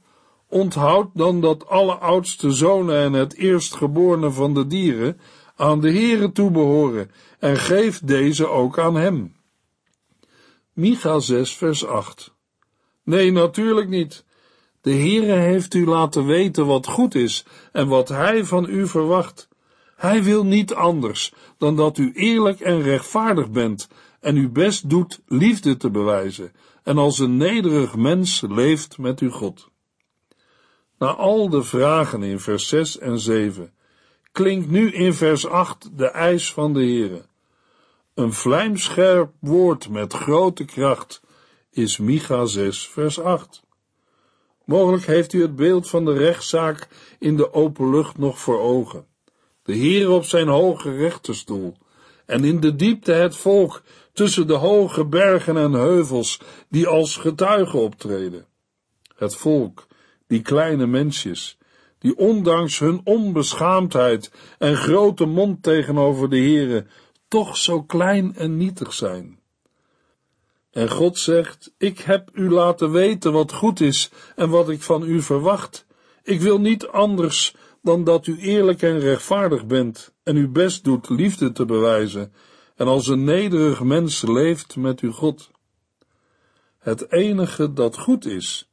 onthoud 0.50 1.10
dan 1.14 1.42
dat 1.42 1.68
alle 1.68 1.94
oudste 1.94 2.52
zonen 2.52 2.98
en 2.98 3.14
het 3.14 3.36
eerstgeborene 3.36 4.32
van 4.32 4.54
de 4.54 4.68
dieren 4.68 5.20
aan 5.56 5.82
de 5.82 5.92
Heere 5.92 6.32
toebehoren, 6.32 7.12
en 7.40 7.58
geef 7.58 8.00
deze 8.00 8.48
ook 8.48 8.80
aan 8.80 8.96
hem. 8.96 9.36
Micha 10.74 11.20
6 11.20 11.56
vers 11.56 11.86
8 11.86 12.34
Nee, 13.04 13.32
natuurlijk 13.32 13.90
niet. 13.90 14.26
De 14.82 14.92
Heere 14.92 15.34
heeft 15.34 15.74
u 15.74 15.86
laten 15.86 16.26
weten 16.26 16.66
wat 16.66 16.88
goed 16.88 17.16
is 17.16 17.46
en 17.72 17.88
wat 17.88 18.10
Hij 18.10 18.46
van 18.46 18.70
u 18.70 18.88
verwacht. 18.88 19.48
Hij 19.96 20.24
wil 20.24 20.46
niet 20.46 20.74
anders 20.74 21.34
dan 21.58 21.76
dat 21.76 21.98
u 21.98 22.12
eerlijk 22.14 22.60
en 22.60 22.82
rechtvaardig 22.82 23.52
bent 23.52 23.88
en 24.20 24.36
uw 24.36 24.52
best 24.52 24.90
doet 24.90 25.22
liefde 25.28 25.78
te 25.78 25.90
bewijzen 25.90 26.52
en 26.84 26.98
als 26.98 27.20
een 27.20 27.38
nederig 27.38 27.96
mens 27.96 28.44
leeft 28.50 28.98
met 28.98 29.20
uw 29.20 29.32
God. 29.32 29.68
Na 31.00 31.16
al 31.16 31.50
de 31.50 31.64
vragen 31.64 32.24
in 32.24 32.40
vers 32.40 32.68
6 32.68 32.98
en 32.98 33.20
7 33.20 33.74
klinkt 34.32 34.70
nu 34.70 34.92
in 34.92 35.14
vers 35.14 35.48
8 35.48 35.98
de 35.98 36.06
eis 36.06 36.54
van 36.54 36.74
de 36.74 36.80
Heere. 36.80 37.26
Een 38.14 38.34
vlijmscherp 38.34 39.32
woord 39.40 39.90
met 39.90 40.14
grote 40.14 40.66
kracht 40.66 41.22
is 41.72 41.98
Micha 41.98 42.46
6, 42.46 42.88
vers 42.88 43.20
8. 43.20 43.64
Mogelijk 44.66 45.06
heeft 45.06 45.34
u 45.34 45.42
het 45.42 45.56
beeld 45.56 45.90
van 45.90 46.06
de 46.06 46.14
rechtszaak 46.14 46.88
in 47.20 47.38
de 47.38 47.54
open 47.54 47.90
lucht 47.90 48.18
nog 48.18 48.40
voor 48.40 48.60
ogen. 48.60 49.06
De 49.64 49.74
Heer 49.74 50.10
op 50.10 50.24
zijn 50.24 50.48
hoge 50.48 50.96
rechterstoel 50.96 51.78
en 52.26 52.44
in 52.44 52.60
de 52.60 52.76
diepte 52.76 53.12
het 53.12 53.36
volk 53.36 53.82
tussen 54.14 54.48
de 54.48 54.54
hoge 54.54 55.06
bergen 55.06 55.58
en 55.58 55.72
heuvels 55.72 56.42
die 56.70 56.88
als 56.88 57.18
getuigen 57.18 57.80
optreden. 57.80 58.46
Het 59.16 59.36
volk, 59.36 59.88
die 60.30 60.42
kleine 60.42 60.88
mensjes, 60.88 61.58
die 62.00 62.15
ondanks 62.18 62.80
hun 62.80 63.02
onbeschaamdheid 63.04 64.32
en 64.58 64.76
grote 64.76 65.26
mond 65.26 65.63
tegenover 65.63 66.30
de 66.30 66.38
Heere 66.38 66.86
toch 67.28 67.58
zo 67.58 67.84
klein 67.84 68.36
en 68.36 68.58
nietig 68.58 68.94
zijn. 68.94 69.39
En 70.72 70.89
God 70.89 71.18
zegt, 71.18 71.74
ik 71.78 72.00
heb 72.00 72.30
u 72.34 72.50
laten 72.50 72.92
weten 72.92 73.32
wat 73.32 73.52
goed 73.52 73.80
is 73.80 74.10
en 74.36 74.50
wat 74.50 74.70
ik 74.70 74.82
van 74.82 75.04
u 75.04 75.22
verwacht. 75.22 75.86
Ik 76.24 76.42
wil 76.42 76.60
niet 76.60 76.88
anders 76.88 77.56
dan 77.82 78.04
dat 78.04 78.28
u 78.28 78.39
eerlijk 78.39 78.82
en 78.82 79.00
rechtvaardig 79.00 79.65
bent 79.65 80.13
en 80.24 80.36
uw 80.36 80.52
best 80.52 80.84
doet 80.84 81.10
liefde 81.10 81.52
te 81.52 81.65
bewijzen 81.65 82.34
en 82.76 82.88
als 82.88 83.08
een 83.08 83.24
nederig 83.24 83.84
mens 83.84 84.22
leeft 84.22 84.76
met 84.76 85.00
uw 85.00 85.12
God. 85.12 85.52
Het 86.80 87.12
enige 87.12 87.74
dat 87.74 87.98
goed 87.98 88.26
is, 88.26 88.68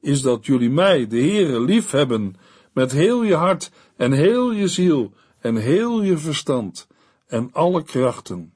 is 0.00 0.22
dat 0.22 0.46
jullie 0.46 0.70
mij, 0.70 1.06
de 1.06 1.20
Heere, 1.20 1.60
lief 1.60 1.90
hebben 1.90 2.36
met 2.72 2.92
heel 2.92 3.22
je 3.22 3.34
hart 3.34 3.70
en 3.96 4.12
heel 4.12 4.52
je 4.52 4.68
ziel 4.68 5.12
en 5.40 5.56
heel 5.56 6.02
je 6.02 6.18
verstand 6.18 6.86
en 7.26 7.50
alle 7.52 7.82
krachten. 7.82 8.52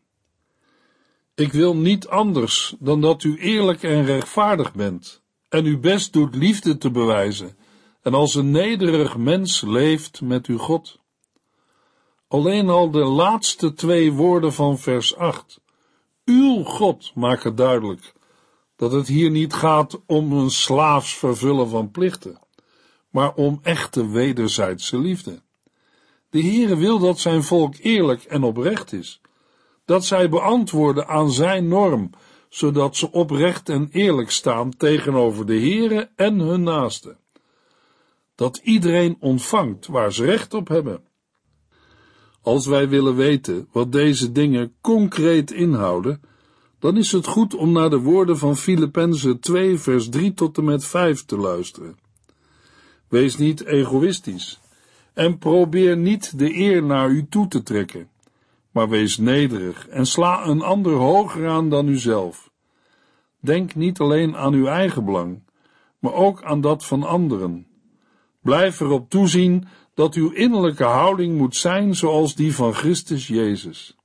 Ik 1.34 1.52
wil 1.52 1.76
niet 1.76 2.08
anders 2.08 2.74
dan 2.78 3.00
dat 3.00 3.22
u 3.22 3.38
eerlijk 3.38 3.82
en 3.82 4.04
rechtvaardig 4.04 4.74
bent 4.74 5.22
en 5.48 5.64
uw 5.64 5.80
best 5.80 6.12
doet 6.12 6.34
liefde 6.34 6.78
te 6.78 6.90
bewijzen 6.90 7.56
en 8.02 8.14
als 8.14 8.34
een 8.34 8.50
nederig 8.50 9.16
mens 9.16 9.60
leeft 9.60 10.20
met 10.20 10.46
uw 10.46 10.58
God. 10.58 11.00
Alleen 12.28 12.68
al 12.68 12.90
de 12.90 13.04
laatste 13.04 13.72
twee 13.72 14.12
woorden 14.12 14.52
van 14.52 14.78
vers 14.78 15.16
8, 15.16 15.60
uw 16.24 16.62
God, 16.62 17.12
maken 17.14 17.54
duidelijk 17.54 18.12
dat 18.82 18.92
het 18.92 19.08
hier 19.08 19.30
niet 19.30 19.52
gaat 19.52 20.00
om 20.06 20.32
een 20.32 20.50
slaafs 20.50 21.16
vervullen 21.16 21.68
van 21.68 21.90
plichten, 21.90 22.38
maar 23.10 23.34
om 23.34 23.58
echte 23.62 24.08
wederzijdse 24.08 24.98
liefde. 24.98 25.42
De 26.30 26.40
Heere 26.40 26.76
wil 26.76 26.98
dat 26.98 27.18
zijn 27.18 27.42
volk 27.42 27.74
eerlijk 27.80 28.22
en 28.22 28.42
oprecht 28.42 28.92
is, 28.92 29.20
dat 29.84 30.04
zij 30.04 30.28
beantwoorden 30.28 31.06
aan 31.06 31.30
zijn 31.30 31.68
norm, 31.68 32.10
zodat 32.48 32.96
ze 32.96 33.12
oprecht 33.12 33.68
en 33.68 33.88
eerlijk 33.92 34.30
staan 34.30 34.76
tegenover 34.76 35.46
de 35.46 35.58
Heere 35.58 36.10
en 36.16 36.38
hun 36.38 36.62
naasten. 36.62 37.18
Dat 38.34 38.60
iedereen 38.62 39.16
ontvangt 39.20 39.86
waar 39.86 40.12
ze 40.12 40.24
recht 40.24 40.54
op 40.54 40.68
hebben. 40.68 41.04
Als 42.40 42.66
wij 42.66 42.88
willen 42.88 43.16
weten 43.16 43.68
wat 43.72 43.92
deze 43.92 44.32
dingen 44.32 44.74
concreet 44.80 45.50
inhouden, 45.50 46.31
dan 46.82 46.96
is 46.96 47.12
het 47.12 47.26
goed 47.26 47.54
om 47.54 47.72
naar 47.72 47.90
de 47.90 47.98
woorden 47.98 48.38
van 48.38 48.56
Filippenzen 48.56 49.40
2 49.40 49.78
vers 49.78 50.08
3 50.08 50.34
tot 50.34 50.58
en 50.58 50.64
met 50.64 50.84
5 50.84 51.24
te 51.24 51.36
luisteren. 51.36 51.98
Wees 53.08 53.36
niet 53.36 53.64
egoïstisch 53.64 54.60
en 55.14 55.38
probeer 55.38 55.96
niet 55.96 56.38
de 56.38 56.54
eer 56.54 56.82
naar 56.82 57.10
u 57.10 57.26
toe 57.28 57.48
te 57.48 57.62
trekken, 57.62 58.08
maar 58.70 58.88
wees 58.88 59.18
nederig 59.18 59.88
en 59.88 60.06
sla 60.06 60.46
een 60.46 60.62
ander 60.62 60.92
hoger 60.92 61.48
aan 61.48 61.70
dan 61.70 61.86
uzelf. 61.86 62.50
Denk 63.40 63.74
niet 63.74 63.98
alleen 63.98 64.36
aan 64.36 64.52
uw 64.52 64.66
eigen 64.66 65.04
belang, 65.04 65.42
maar 65.98 66.12
ook 66.12 66.42
aan 66.42 66.60
dat 66.60 66.84
van 66.84 67.02
anderen. 67.02 67.66
Blijf 68.40 68.80
erop 68.80 69.10
toezien 69.10 69.68
dat 69.94 70.14
uw 70.14 70.30
innerlijke 70.30 70.84
houding 70.84 71.38
moet 71.38 71.56
zijn 71.56 71.94
zoals 71.94 72.34
die 72.34 72.54
van 72.54 72.74
Christus 72.74 73.26
Jezus. 73.26 73.96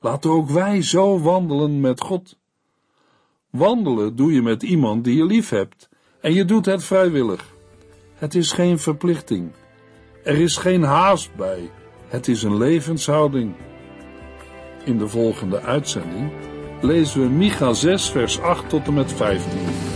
Laten 0.00 0.30
ook 0.30 0.50
wij 0.50 0.82
zo 0.82 1.20
wandelen 1.20 1.80
met 1.80 2.00
God. 2.00 2.38
Wandelen 3.50 4.16
doe 4.16 4.32
je 4.32 4.42
met 4.42 4.62
iemand 4.62 5.04
die 5.04 5.16
je 5.16 5.24
lief 5.24 5.48
hebt 5.48 5.88
en 6.20 6.34
je 6.34 6.44
doet 6.44 6.66
het 6.66 6.84
vrijwillig. 6.84 7.54
Het 8.14 8.34
is 8.34 8.52
geen 8.52 8.78
verplichting. 8.78 9.52
Er 10.24 10.38
is 10.38 10.56
geen 10.56 10.82
haast 10.82 11.34
bij. 11.34 11.70
Het 12.08 12.28
is 12.28 12.42
een 12.42 12.56
levenshouding. 12.56 13.54
In 14.84 14.98
de 14.98 15.08
volgende 15.08 15.60
uitzending 15.60 16.32
lezen 16.80 17.20
we 17.20 17.28
Micha 17.28 17.72
6 17.72 18.10
vers 18.10 18.40
8 18.40 18.68
tot 18.68 18.86
en 18.86 18.94
met 18.94 19.12
15. 19.12 19.95